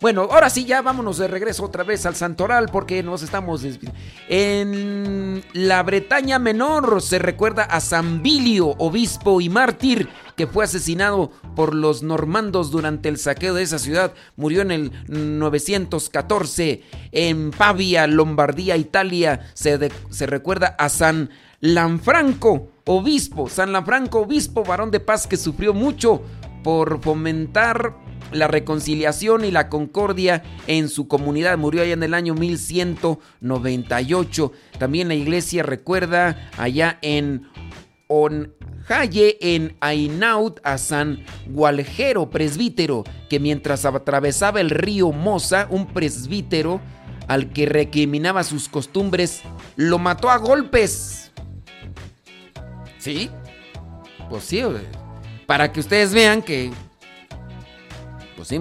[0.00, 3.62] Bueno, ahora sí, ya vámonos de regreso otra vez al Santoral porque nos estamos
[4.30, 11.30] En la Bretaña Menor se recuerda a San Bilio, obispo y mártir, que fue asesinado
[11.54, 14.14] por los normandos durante el saqueo de esa ciudad.
[14.36, 16.82] Murió en el 914
[17.12, 19.50] en Pavia, Lombardía, Italia.
[19.52, 21.28] Se, se recuerda a San
[21.60, 23.50] Lanfranco, obispo.
[23.50, 26.22] San Lanfranco, obispo, varón de paz que sufrió mucho
[26.64, 31.58] por fomentar la reconciliación y la concordia en su comunidad.
[31.58, 34.52] Murió allá en el año 1198.
[34.78, 37.46] También la iglesia recuerda allá en
[38.08, 46.80] Onhaye, en Ainaut, a San Gualjero, presbítero, que mientras atravesaba el río Mosa, un presbítero
[47.28, 49.42] al que recriminaba sus costumbres,
[49.76, 51.30] lo mató a golpes.
[52.98, 53.30] ¿Sí?
[54.28, 54.62] Pues sí,
[55.46, 56.70] para que ustedes vean que
[58.40, 58.58] pues sí,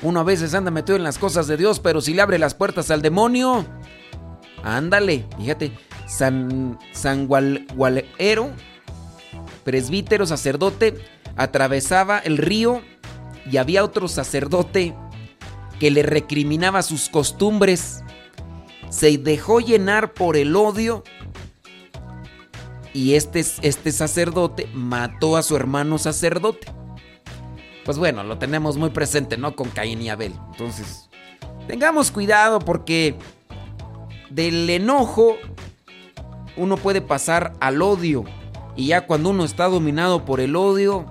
[0.00, 2.54] uno a veces anda metido en las cosas de Dios, pero si le abre las
[2.54, 3.66] puertas al demonio,
[4.64, 5.70] ándale, fíjate,
[6.06, 8.50] San, San Gualero,
[9.64, 10.96] presbítero, sacerdote,
[11.36, 12.80] atravesaba el río
[13.44, 14.96] y había otro sacerdote
[15.78, 18.02] que le recriminaba sus costumbres,
[18.88, 21.04] se dejó llenar por el odio
[22.94, 26.78] y este, este sacerdote mató a su hermano sacerdote
[27.88, 29.56] pues bueno, lo tenemos muy presente, ¿no?
[29.56, 30.34] Con Caín y Abel.
[30.52, 31.08] Entonces,
[31.66, 33.14] Tengamos cuidado porque
[34.28, 35.36] del enojo
[36.58, 38.24] uno puede pasar al odio.
[38.76, 41.06] Y ya cuando uno está dominado por el odio,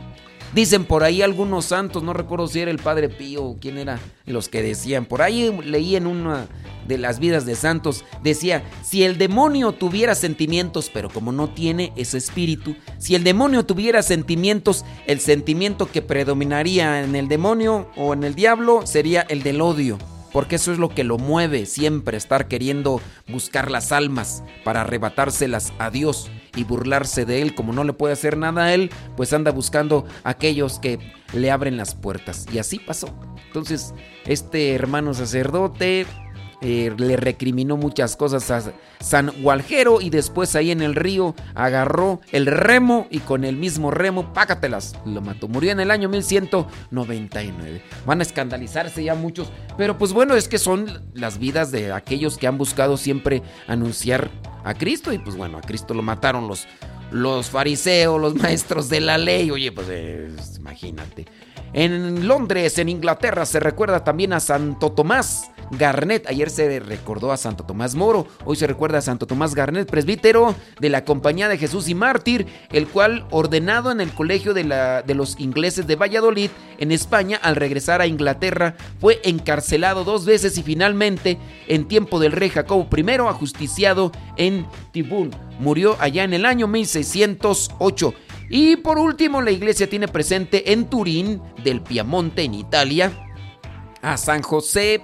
[0.53, 3.99] dicen por ahí algunos santos, no recuerdo si era el Padre Pío o quién era
[4.25, 6.47] los que decían, por ahí leí en una
[6.87, 11.91] de las vidas de santos, decía, si el demonio tuviera sentimientos, pero como no tiene
[11.95, 18.13] ese espíritu, si el demonio tuviera sentimientos, el sentimiento que predominaría en el demonio o
[18.13, 19.97] en el diablo sería el del odio.
[20.31, 25.73] Porque eso es lo que lo mueve siempre, estar queriendo buscar las almas para arrebatárselas
[25.79, 27.55] a Dios y burlarse de Él.
[27.55, 30.99] Como no le puede hacer nada a Él, pues anda buscando aquellos que
[31.33, 32.45] le abren las puertas.
[32.51, 33.17] Y así pasó.
[33.47, 33.93] Entonces,
[34.25, 36.05] este hermano sacerdote
[36.61, 42.19] eh, le recriminó muchas cosas a San Gualjero y después ahí en el río agarró
[42.31, 45.47] el remo y con el mismo remo, pácatelas, lo mató.
[45.47, 47.83] Murió en el año 1199.
[48.05, 52.37] Van a escandalizarse ya muchos, pero pues bueno, es que son las vidas de aquellos
[52.37, 54.31] que han buscado siempre anunciar
[54.63, 56.67] a Cristo y pues bueno, a Cristo lo mataron los,
[57.11, 59.51] los fariseos, los maestros de la ley.
[59.51, 61.25] Oye, pues imagínate.
[61.73, 66.27] En Londres, en Inglaterra, se recuerda también a Santo Tomás Garnet.
[66.27, 70.55] Ayer se recordó a Santo Tomás Moro, hoy se recuerda a Santo Tomás Garnet, presbítero
[70.79, 74.63] de la Compañía de Jesús y Mártir, el cual, ordenado en el Colegio de,
[75.05, 80.57] de los Ingleses de Valladolid, en España, al regresar a Inglaterra, fue encarcelado dos veces
[80.57, 85.31] y finalmente, en tiempo del rey Jacobo I, ajusticiado en Tibún.
[85.59, 88.13] Murió allá en el año 1608.
[88.49, 93.11] Y por último, la iglesia tiene presente en Turín, del Piamonte, en Italia,
[94.01, 95.01] a San José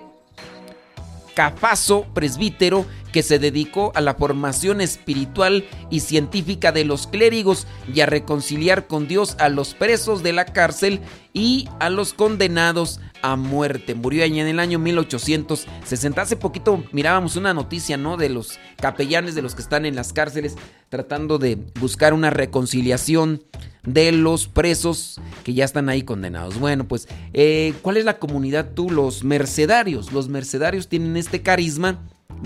[1.35, 8.01] Cafaso, presbítero, que se dedicó a la formación espiritual y científica de los clérigos y
[8.01, 10.99] a reconciliar con Dios a los presos de la cárcel
[11.31, 13.95] y a los condenados a muerte.
[13.95, 16.21] Murió en el año 1860.
[16.21, 18.17] Hace poquito mirábamos una noticia, ¿no?
[18.17, 20.55] De los capellanes, de los que están en las cárceles,
[20.89, 23.43] tratando de buscar una reconciliación
[23.83, 26.59] de los presos que ya están ahí condenados.
[26.59, 28.91] Bueno, pues, eh, ¿cuál es la comunidad tú?
[28.91, 30.11] Los mercedarios.
[30.11, 31.99] Los mercedarios tienen este carisma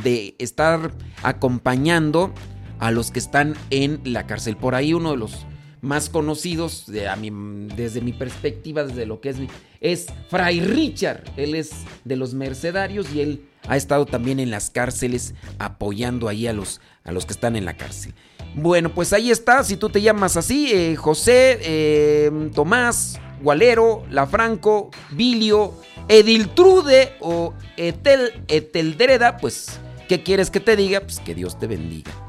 [0.04, 0.92] de estar
[1.24, 2.34] acompañando
[2.80, 4.58] a los que están en la cárcel.
[4.58, 5.46] Por ahí uno de los
[5.82, 9.38] más conocidos, desde mi perspectiva, desde lo que es,
[9.82, 11.24] es Fray Richard.
[11.38, 11.72] Él es
[12.04, 16.82] de los mercedarios y él ha estado también en las cárceles apoyando ahí a los,
[17.04, 18.14] a los que están en la cárcel.
[18.56, 24.90] Bueno, pues ahí está, si tú te llamas así, eh, José, eh, Tomás, Gualero, Lafranco,
[25.12, 25.74] Bilio,
[26.08, 31.02] Ediltrude o Etel, Eteldreda, pues, ¿qué quieres que te diga?
[31.02, 32.27] Pues que Dios te bendiga.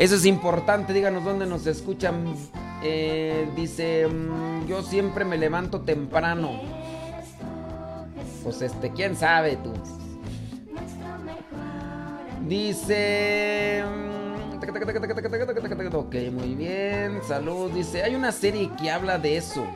[0.00, 2.34] Eso es importante, díganos dónde nos escuchan.
[2.82, 6.58] Eh, dice, mm, yo siempre me levanto temprano.
[8.42, 9.74] Pues este, quién sabe tú.
[12.48, 13.84] Dice...
[13.86, 14.58] Mm,
[15.92, 17.20] ok, muy bien.
[17.28, 17.70] Salud.
[17.70, 19.66] Dice, hay una serie que habla de eso.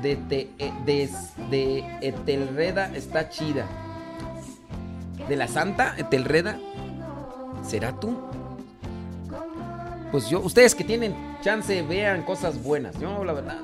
[0.00, 0.48] De, de,
[0.86, 1.10] de,
[1.50, 3.66] de Etelreda está chida.
[5.28, 6.60] ¿De la Santa Etelreda?
[7.64, 8.16] ¿Será tú?
[10.10, 12.98] Pues yo, ustedes que tienen chance, vean cosas buenas.
[12.98, 13.58] Yo, la verdad,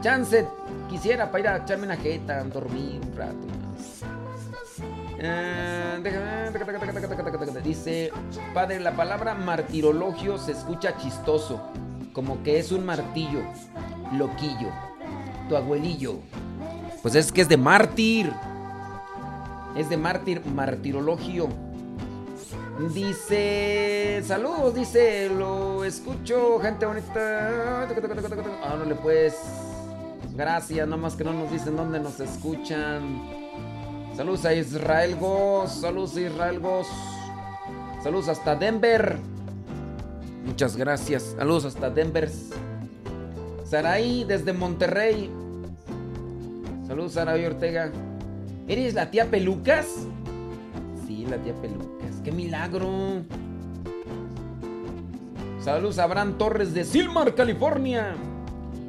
[0.00, 0.46] chance
[0.88, 3.46] quisiera para ir a echarme una jeta, dormir un rato.
[7.62, 8.12] Dice,
[8.54, 11.60] padre, la palabra martirologio se escucha chistoso,
[12.12, 13.40] como que es un martillo,
[14.12, 14.68] loquillo,
[15.48, 16.18] tu abuelillo.
[17.02, 18.32] Pues es que es de mártir.
[19.76, 21.48] Es de mártir, martirologio.
[22.90, 27.82] Dice, saludos, dice, lo escucho, gente bonita.
[27.84, 29.36] Ah, no le puedes.
[30.34, 33.22] Gracias, nomás que no nos dicen dónde nos escuchan.
[34.16, 35.80] Saludos a Israel Goss.
[35.80, 36.88] Saludos Israel Goss.
[38.02, 39.18] Saludos hasta Denver.
[40.44, 41.34] Muchas gracias.
[41.36, 42.30] Saludos hasta Denver.
[43.64, 45.30] Saraí desde Monterrey.
[46.86, 47.90] Saludos Saraí Ortega.
[48.66, 49.86] ¿Eres la tía Pelucas?
[51.06, 51.91] Sí, la tía Pelucas.
[52.24, 53.22] ¡Qué milagro!
[55.60, 58.14] Saludos a Abraham Torres de Silmar, California.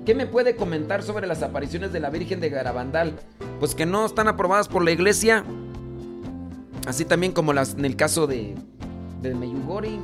[0.05, 3.13] ¿Qué me puede comentar sobre las apariciones de la Virgen de Garabandal?
[3.59, 5.43] Pues que no están aprobadas por la iglesia.
[6.85, 8.55] Así también como las en el caso de,
[9.21, 9.99] de Meyugori.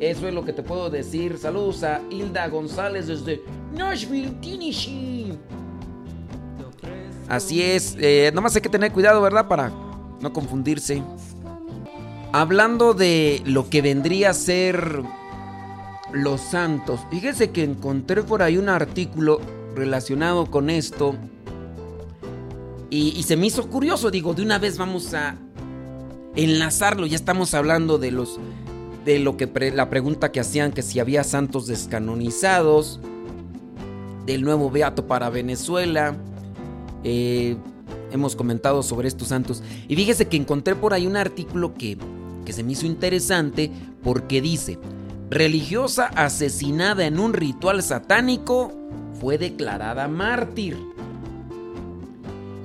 [0.00, 1.38] Eso es lo que te puedo decir.
[1.38, 3.42] Saludos a Hilda González desde
[3.72, 5.38] Nashville, Tennessee.
[7.28, 7.96] Así es.
[7.98, 9.46] Eh, nomás hay que tener cuidado, ¿verdad?
[9.48, 9.72] Para
[10.20, 11.02] no confundirse.
[12.32, 15.02] Hablando de lo que vendría a ser
[16.12, 17.00] los santos.
[17.10, 19.40] Fíjese que encontré por ahí un artículo
[19.74, 21.14] relacionado con esto.
[22.90, 25.36] Y, se me hizo curioso, digo, de una vez vamos a
[26.36, 27.06] enlazarlo.
[27.06, 28.38] Ya estamos hablando de los
[29.04, 33.00] de lo que la pregunta que hacían que si había santos descanonizados,
[34.26, 36.16] del nuevo beato para Venezuela.
[37.04, 37.56] Eh,
[38.10, 39.62] hemos comentado sobre estos santos.
[39.88, 41.98] Y fíjese que encontré por ahí un artículo que,
[42.44, 43.70] que se me hizo interesante
[44.02, 44.78] porque dice,
[45.30, 48.72] religiosa asesinada en un ritual satánico
[49.20, 50.76] fue declarada mártir.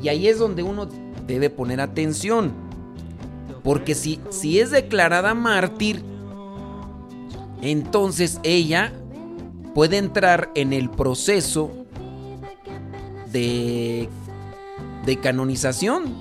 [0.02, 0.88] Y ahí es donde uno
[1.28, 2.54] debe poner atención.
[3.64, 6.04] Porque si, si es declarada mártir,
[7.62, 8.92] entonces ella
[9.74, 11.72] puede entrar en el proceso
[13.32, 14.10] de,
[15.06, 16.16] de canonización.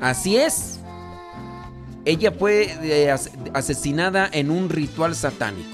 [0.00, 0.80] Así es.
[2.04, 3.14] Ella fue eh,
[3.54, 5.70] asesinada en un ritual satánico.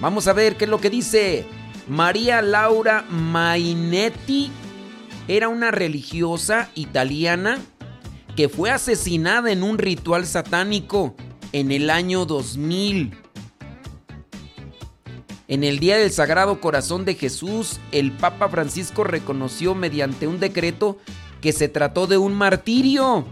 [0.00, 1.46] Vamos a ver qué es lo que dice
[1.88, 4.50] María Laura Mainetti.
[5.28, 7.58] Era una religiosa italiana
[8.36, 11.16] que fue asesinada en un ritual satánico
[11.52, 13.25] en el año 2000.
[15.48, 20.98] En el Día del Sagrado Corazón de Jesús, el Papa Francisco reconoció mediante un decreto
[21.40, 23.24] que se trató de un martirio.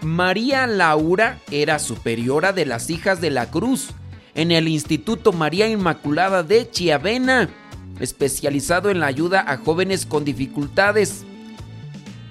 [0.00, 3.90] María Laura era superiora de las hijas de la cruz
[4.36, 7.48] en el Instituto María Inmaculada de Chiavena,
[7.98, 11.24] especializado en la ayuda a jóvenes con dificultades.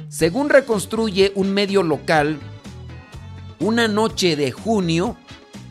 [0.07, 2.39] Según reconstruye un medio local,
[3.59, 5.17] una noche de junio,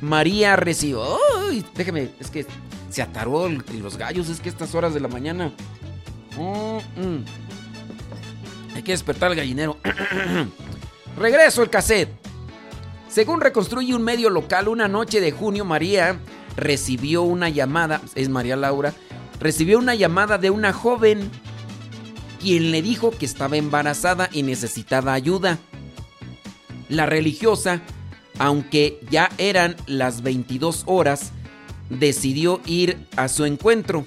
[0.03, 1.03] María recibió...
[1.49, 1.65] ¡Ay!
[1.75, 2.47] Déjeme, es que
[2.91, 5.53] se ataró los gallos, es que estas horas de la mañana.
[8.75, 9.79] Hay que despertar al gallinero.
[11.19, 12.11] Regreso el cassette.
[13.09, 16.19] Según reconstruye un medio local, una noche de junio, María
[16.57, 18.95] recibió una llamada, es María Laura,
[19.41, 21.31] recibió una llamada de una joven
[22.41, 25.59] quien le dijo que estaba embarazada y necesitaba ayuda.
[26.89, 27.83] La religiosa,
[28.39, 31.33] aunque ya eran las 22 horas,
[31.91, 34.05] decidió ir a su encuentro.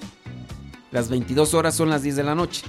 [0.90, 2.62] Las 22 horas son las 10 de la noche.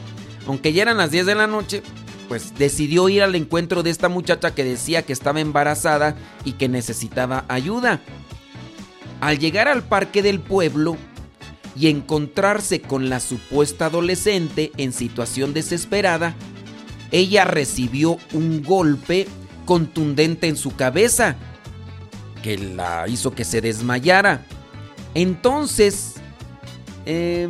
[0.47, 1.81] Aunque ya eran las 10 de la noche,
[2.27, 6.69] pues decidió ir al encuentro de esta muchacha que decía que estaba embarazada y que
[6.69, 8.01] necesitaba ayuda.
[9.21, 10.97] Al llegar al parque del pueblo
[11.75, 16.35] y encontrarse con la supuesta adolescente en situación desesperada,
[17.11, 19.27] ella recibió un golpe
[19.65, 21.35] contundente en su cabeza
[22.43, 24.45] que la hizo que se desmayara.
[25.15, 26.15] Entonces,
[27.05, 27.49] eh,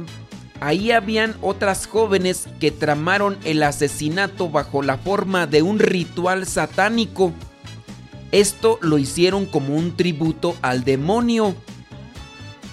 [0.62, 7.34] ahí habían otras jóvenes que tramaron el asesinato bajo la forma de un ritual satánico.
[8.32, 11.56] Esto lo hicieron como un tributo al demonio.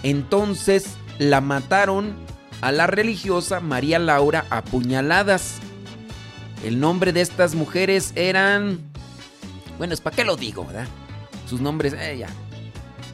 [0.02, 2.14] Entonces la mataron
[2.60, 5.56] a la religiosa María Laura a puñaladas.
[6.64, 8.78] El nombre de estas mujeres eran...
[9.78, 10.86] Bueno, para qué lo digo, ¿verdad?
[11.48, 12.24] Sus nombres, eh,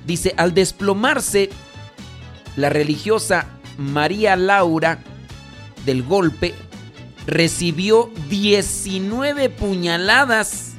[0.07, 1.51] Dice, al desplomarse
[2.59, 3.47] la religiosa
[3.79, 4.99] María Laura
[5.87, 6.57] del golpe
[7.25, 10.73] recibió 19 puñaladas.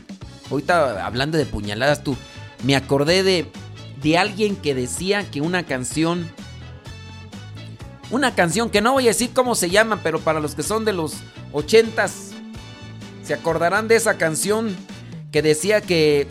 [0.52, 2.18] Ahorita hablando de puñaladas, tú,
[2.66, 3.50] me acordé de,
[4.04, 6.30] de alguien que decía que una canción,
[8.12, 10.84] una canción que no voy a decir cómo se llama, pero para los que son
[10.84, 11.14] de los
[11.54, 12.32] ochentas,
[13.24, 14.76] se acordarán de esa canción
[15.32, 16.28] que decía que,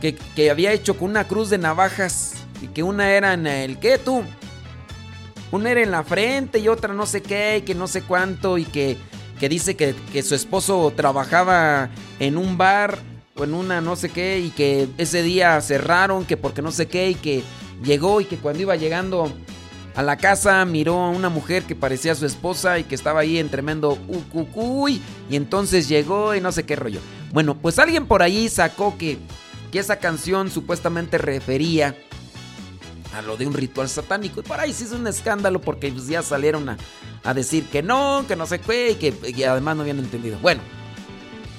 [0.00, 3.78] que, que había hecho con una cruz de navajas y que una era en el
[3.78, 4.24] que tú
[5.54, 8.58] una era en la frente y otra no sé qué, y que no sé cuánto,
[8.58, 8.96] y que,
[9.38, 12.98] que dice que, su esposo trabajaba en un bar
[13.36, 16.86] o en una no sé qué, y que ese día cerraron, que porque no sé
[16.86, 17.42] qué, y que
[17.84, 19.32] llegó y que cuando iba llegando
[19.94, 23.38] a la casa miró a una mujer que parecía su esposa y que estaba ahí
[23.38, 25.00] en tremendo ucucuy,
[25.30, 27.00] y entonces llegó y no sé qué rollo.
[27.32, 29.18] Bueno, pues alguien por ahí sacó que,
[29.70, 31.94] que esa canción supuestamente refería
[33.14, 34.40] a lo de un ritual satánico.
[34.40, 38.24] Y por ahí sí es un escándalo porque pues, ya salieron a, decir que no,
[38.28, 40.38] que no sé qué, y que además no habían entendido.
[40.40, 40.60] Bueno,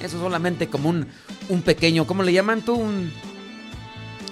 [0.01, 1.07] eso solamente como un,
[1.49, 2.75] un pequeño, ¿cómo le llaman tú?
[2.75, 3.11] Un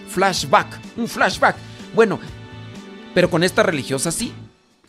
[0.09, 1.55] flashback, un flashback.
[1.95, 2.19] Bueno,
[3.13, 4.33] pero con esta religiosa sí.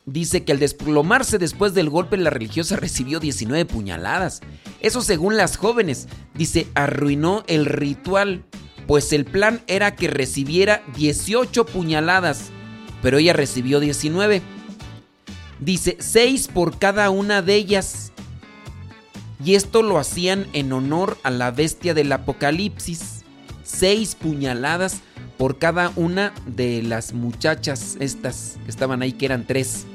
[0.07, 4.41] Dice que al desplomarse después del golpe la religiosa recibió 19 puñaladas.
[4.81, 6.09] Eso según las jóvenes.
[6.35, 8.45] Dice, arruinó el ritual
[8.87, 12.51] pues el plan era que recibiera 18 puñaladas,
[13.03, 14.43] pero ella recibió 19.
[15.61, 18.13] Dice 6 por cada una de ellas.
[19.45, 23.25] Y esto lo hacían en honor a la bestia del Apocalipsis.
[23.65, 25.01] 6 puñaladas
[25.39, 29.87] por cada una de las muchachas estas que estaban ahí, que eran tres.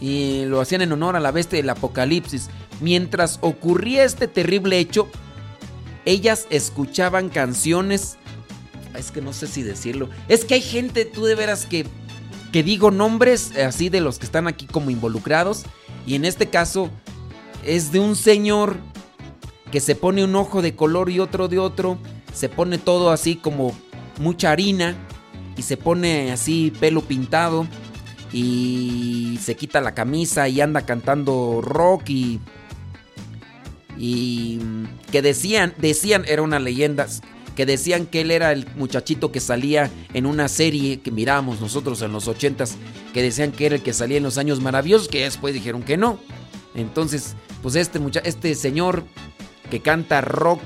[0.00, 2.48] Y lo hacían en honor a la bestia del Apocalipsis.
[2.80, 5.08] Mientras ocurría este terrible hecho,
[6.04, 8.16] ellas escuchaban canciones.
[8.96, 10.08] Es que no sé si decirlo.
[10.28, 11.86] Es que hay gente, tú de veras que,
[12.52, 15.64] que digo nombres así de los que están aquí como involucrados.
[16.06, 16.90] Y en este caso
[17.64, 18.76] es de un señor
[19.70, 21.98] que se pone un ojo de color y otro de otro.
[22.34, 23.76] Se pone todo así como
[24.18, 24.96] mucha harina.
[25.56, 27.66] Y se pone así pelo pintado.
[28.32, 32.40] Y se quita la camisa y anda cantando rock y
[34.02, 34.58] y
[35.12, 37.06] que decían, decían, era una leyenda,
[37.54, 42.00] que decían que él era el muchachito que salía en una serie que miramos nosotros
[42.00, 42.76] en los ochentas,
[43.12, 45.98] que decían que era el que salía en los años maravillosos, que después dijeron que
[45.98, 46.18] no.
[46.74, 49.04] Entonces, pues este mucha este señor
[49.70, 50.62] que canta rock,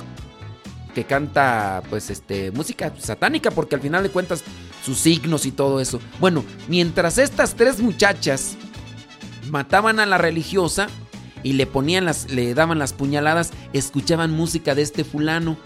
[0.94, 4.44] que canta pues este música satánica, porque al final de cuentas
[4.84, 5.98] sus signos y todo eso.
[6.20, 8.54] Bueno, mientras estas tres muchachas
[9.50, 10.86] mataban a la religiosa,
[11.44, 15.56] y le ponían las, le daban las puñaladas, escuchaban música de este fulano.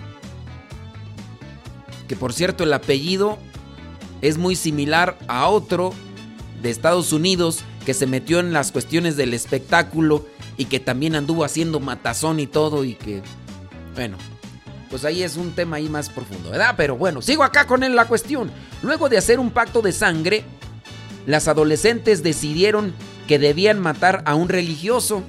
[2.06, 3.38] Que por cierto el apellido
[4.20, 5.94] es muy similar a otro
[6.60, 10.26] de Estados Unidos que se metió en las cuestiones del espectáculo
[10.58, 13.22] y que también anduvo haciendo matazón y todo y que,
[13.94, 14.18] bueno,
[14.90, 16.74] pues ahí es un tema ahí más profundo, ¿verdad?
[16.76, 18.50] Pero bueno, sigo acá con él la cuestión.
[18.82, 20.44] Luego de hacer un pacto de sangre,
[21.26, 22.92] las adolescentes decidieron
[23.26, 25.22] que debían matar a un religioso.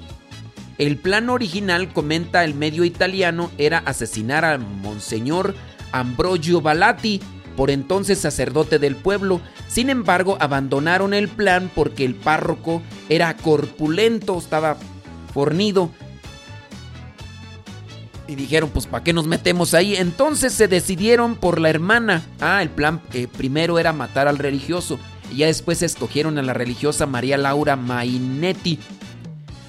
[0.79, 5.53] El plan original, comenta el medio italiano, era asesinar a Monseñor
[5.91, 7.19] Ambrogio Balati,
[7.57, 9.41] por entonces sacerdote del pueblo.
[9.67, 14.77] Sin embargo, abandonaron el plan porque el párroco era corpulento, estaba
[15.33, 15.91] fornido.
[18.29, 19.97] Y dijeron, pues ¿para qué nos metemos ahí?
[19.97, 22.23] Entonces se decidieron por la hermana.
[22.39, 24.97] Ah, el plan eh, primero era matar al religioso.
[25.29, 28.79] Y ya después escogieron a la religiosa María Laura Mainetti.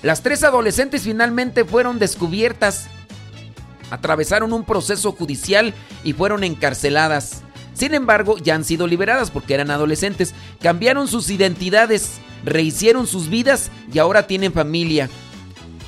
[0.02, 2.88] Las tres adolescentes finalmente fueron descubiertas,
[3.90, 5.74] atravesaron un proceso judicial
[6.04, 7.42] y fueron encarceladas.
[7.74, 13.70] Sin embargo, ya han sido liberadas porque eran adolescentes, cambiaron sus identidades, rehicieron sus vidas
[13.92, 15.10] y ahora tienen familia.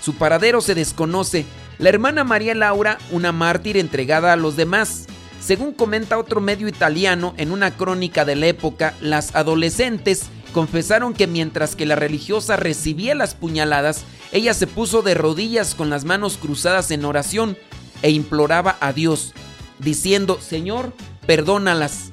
[0.03, 1.47] Su paradero se desconoce.
[1.79, 5.07] La hermana María Laura, una mártir entregada a los demás.
[5.41, 11.27] Según comenta otro medio italiano en una crónica de la época, las adolescentes confesaron que
[11.27, 16.37] mientras que la religiosa recibía las puñaladas, ella se puso de rodillas con las manos
[16.37, 17.57] cruzadas en oración
[18.03, 19.33] e imploraba a Dios,
[19.79, 20.93] diciendo, Señor,
[21.27, 22.13] perdónalas.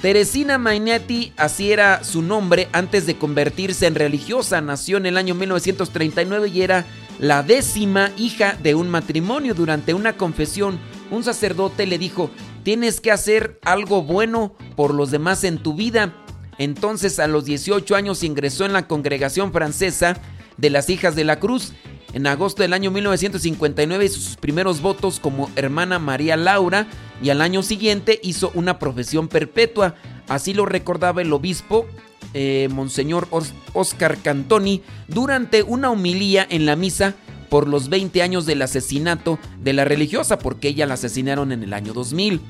[0.00, 5.34] Teresina Mainetti, así era su nombre antes de convertirse en religiosa, nació en el año
[5.34, 6.84] 1939 y era
[7.18, 9.54] la décima hija de un matrimonio.
[9.54, 10.78] Durante una confesión,
[11.10, 12.30] un sacerdote le dijo,
[12.62, 16.12] tienes que hacer algo bueno por los demás en tu vida
[16.58, 20.20] entonces a los 18 años ingresó en la congregación francesa
[20.56, 21.72] de las Hijas de la Cruz.
[22.12, 26.86] En agosto del año 1959 hizo sus primeros votos como hermana María Laura
[27.22, 29.96] y al año siguiente hizo una profesión perpetua.
[30.28, 31.86] Así lo recordaba el obispo
[32.34, 33.28] eh, Monseñor
[33.72, 37.14] Oscar Cantoni durante una homilía en la misa
[37.48, 41.72] por los 20 años del asesinato de la religiosa, porque ella la asesinaron en el
[41.72, 42.40] año 2000.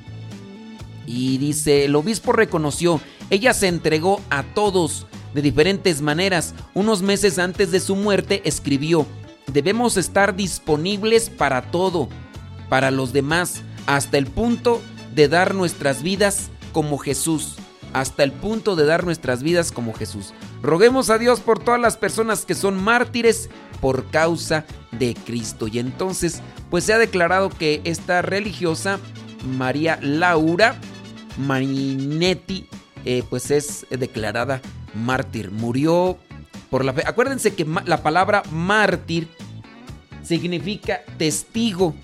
[1.06, 3.00] Y dice, el obispo reconoció,
[3.30, 6.54] ella se entregó a todos de diferentes maneras.
[6.74, 9.06] Unos meses antes de su muerte escribió,
[9.52, 12.08] debemos estar disponibles para todo,
[12.68, 14.80] para los demás, hasta el punto
[15.14, 17.56] de dar nuestras vidas como Jesús.
[17.92, 20.34] Hasta el punto de dar nuestras vidas como Jesús.
[20.62, 23.48] Roguemos a Dios por todas las personas que son mártires
[23.80, 25.68] por causa de Cristo.
[25.68, 28.98] Y entonces, pues se ha declarado que esta religiosa,
[29.56, 30.76] María Laura,
[31.38, 32.68] Marinetti,
[33.04, 34.60] eh, pues es declarada
[34.94, 35.50] mártir.
[35.50, 36.18] Murió
[36.70, 37.02] por la fe.
[37.06, 39.28] Acuérdense que la palabra mártir
[40.22, 41.94] significa testigo.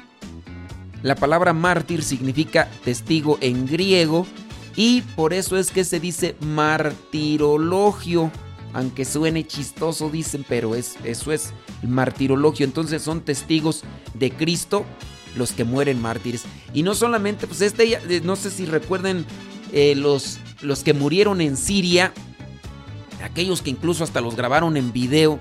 [1.03, 4.27] La palabra mártir significa testigo en griego
[4.77, 8.31] y por eso es que se dice martirologio.
[8.75, 11.53] Aunque suene chistoso, dicen, pero es, eso es
[11.83, 12.65] el martirologio.
[12.65, 13.83] Entonces son testigos
[14.15, 14.87] de Cristo
[15.37, 16.45] los que mueren mártires.
[16.75, 19.25] Y no solamente, pues este, eh, no sé si recuerden
[19.73, 22.13] eh, los, los que murieron en Siria,
[23.25, 25.39] aquellos que incluso hasta los grabaron en video,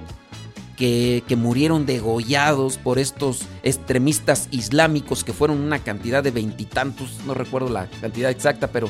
[0.78, 7.36] que, que, murieron degollados por estos extremistas islámicos que fueron una cantidad de veintitantos, no
[7.36, 8.89] recuerdo la cantidad exacta, pero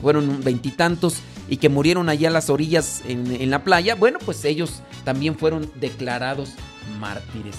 [0.00, 1.16] fueron veintitantos
[1.50, 5.36] y que murieron allá a las orillas en, en la playa, bueno, pues ellos también
[5.36, 6.52] fueron declarados
[6.98, 7.56] mártires.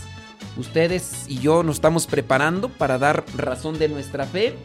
[0.58, 4.56] Ustedes y yo nos estamos preparando para dar razón de nuestra fe.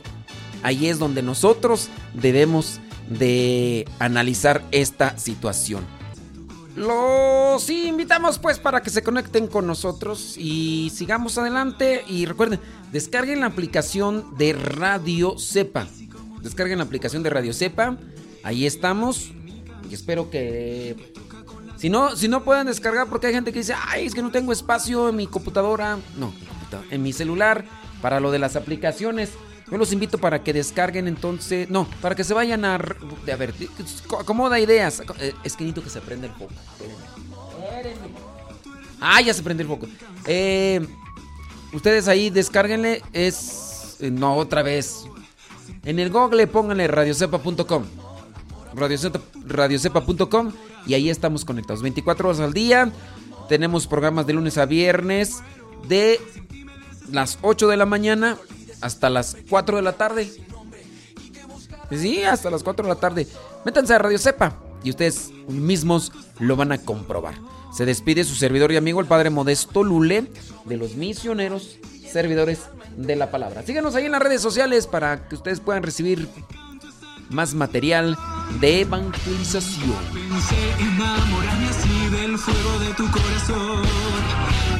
[0.63, 5.85] Ahí es donde nosotros debemos de analizar esta situación.
[6.75, 12.05] Los invitamos pues para que se conecten con nosotros y sigamos adelante.
[12.07, 12.61] Y recuerden,
[12.93, 15.87] descarguen la aplicación de Radio Cepa.
[16.43, 17.97] Descarguen la aplicación de Radio Cepa.
[18.43, 19.33] Ahí estamos.
[19.91, 21.15] Y espero que...
[21.77, 24.31] Si no, si no pueden descargar porque hay gente que dice, ay, es que no
[24.31, 25.99] tengo espacio en mi computadora.
[26.17, 26.33] No,
[26.91, 27.65] en mi celular
[28.01, 29.33] para lo de las aplicaciones.
[29.71, 31.69] Yo los invito para que descarguen entonces.
[31.69, 32.77] No, para que se vayan a.
[32.77, 33.53] A ver,
[34.19, 35.03] acomoda ideas.
[35.19, 36.53] Eh, es que necesito que se prenda el foco.
[39.01, 39.89] Ah, ya se prende el foco.
[40.27, 40.87] Eh,
[41.73, 43.03] ustedes ahí descárguenle.
[43.13, 43.97] Es.
[44.01, 45.05] Eh, no, otra vez.
[45.85, 47.85] En el Google pónganle radiocepa.com.
[49.47, 50.53] Radiocepa.com.
[50.87, 51.83] Y ahí estamos conectados.
[51.83, 52.91] 24 horas al día.
[53.49, 55.43] Tenemos programas de lunes a viernes.
[55.89, 56.21] De
[57.11, 58.37] las 8 de la mañana
[58.81, 60.31] hasta las 4 de la tarde.
[61.91, 63.27] Sí, hasta las 4 de la tarde.
[63.65, 67.35] Métanse a Radio Cepa y ustedes mismos lo van a comprobar.
[67.73, 70.31] Se despide su servidor y amigo, el Padre Modesto Lule,
[70.65, 71.79] de los misioneros
[72.11, 72.61] servidores
[72.97, 73.63] de la palabra.
[73.63, 76.29] Síganos ahí en las redes sociales para que ustedes puedan recibir
[77.31, 78.17] más material
[78.61, 79.97] de evangelización.
[80.13, 83.83] Pensé enamorarme así del fuego de tu corazón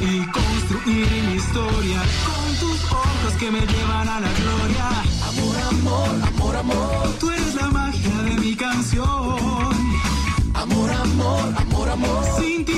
[0.01, 4.89] y construir mi historia con tus ojos que me llevan a la gloria.
[5.29, 7.15] Amor, amor, amor, amor.
[7.19, 9.07] Tú eres la magia de mi canción.
[10.53, 12.25] Amor, amor, amor, amor.
[12.39, 12.76] Sin ti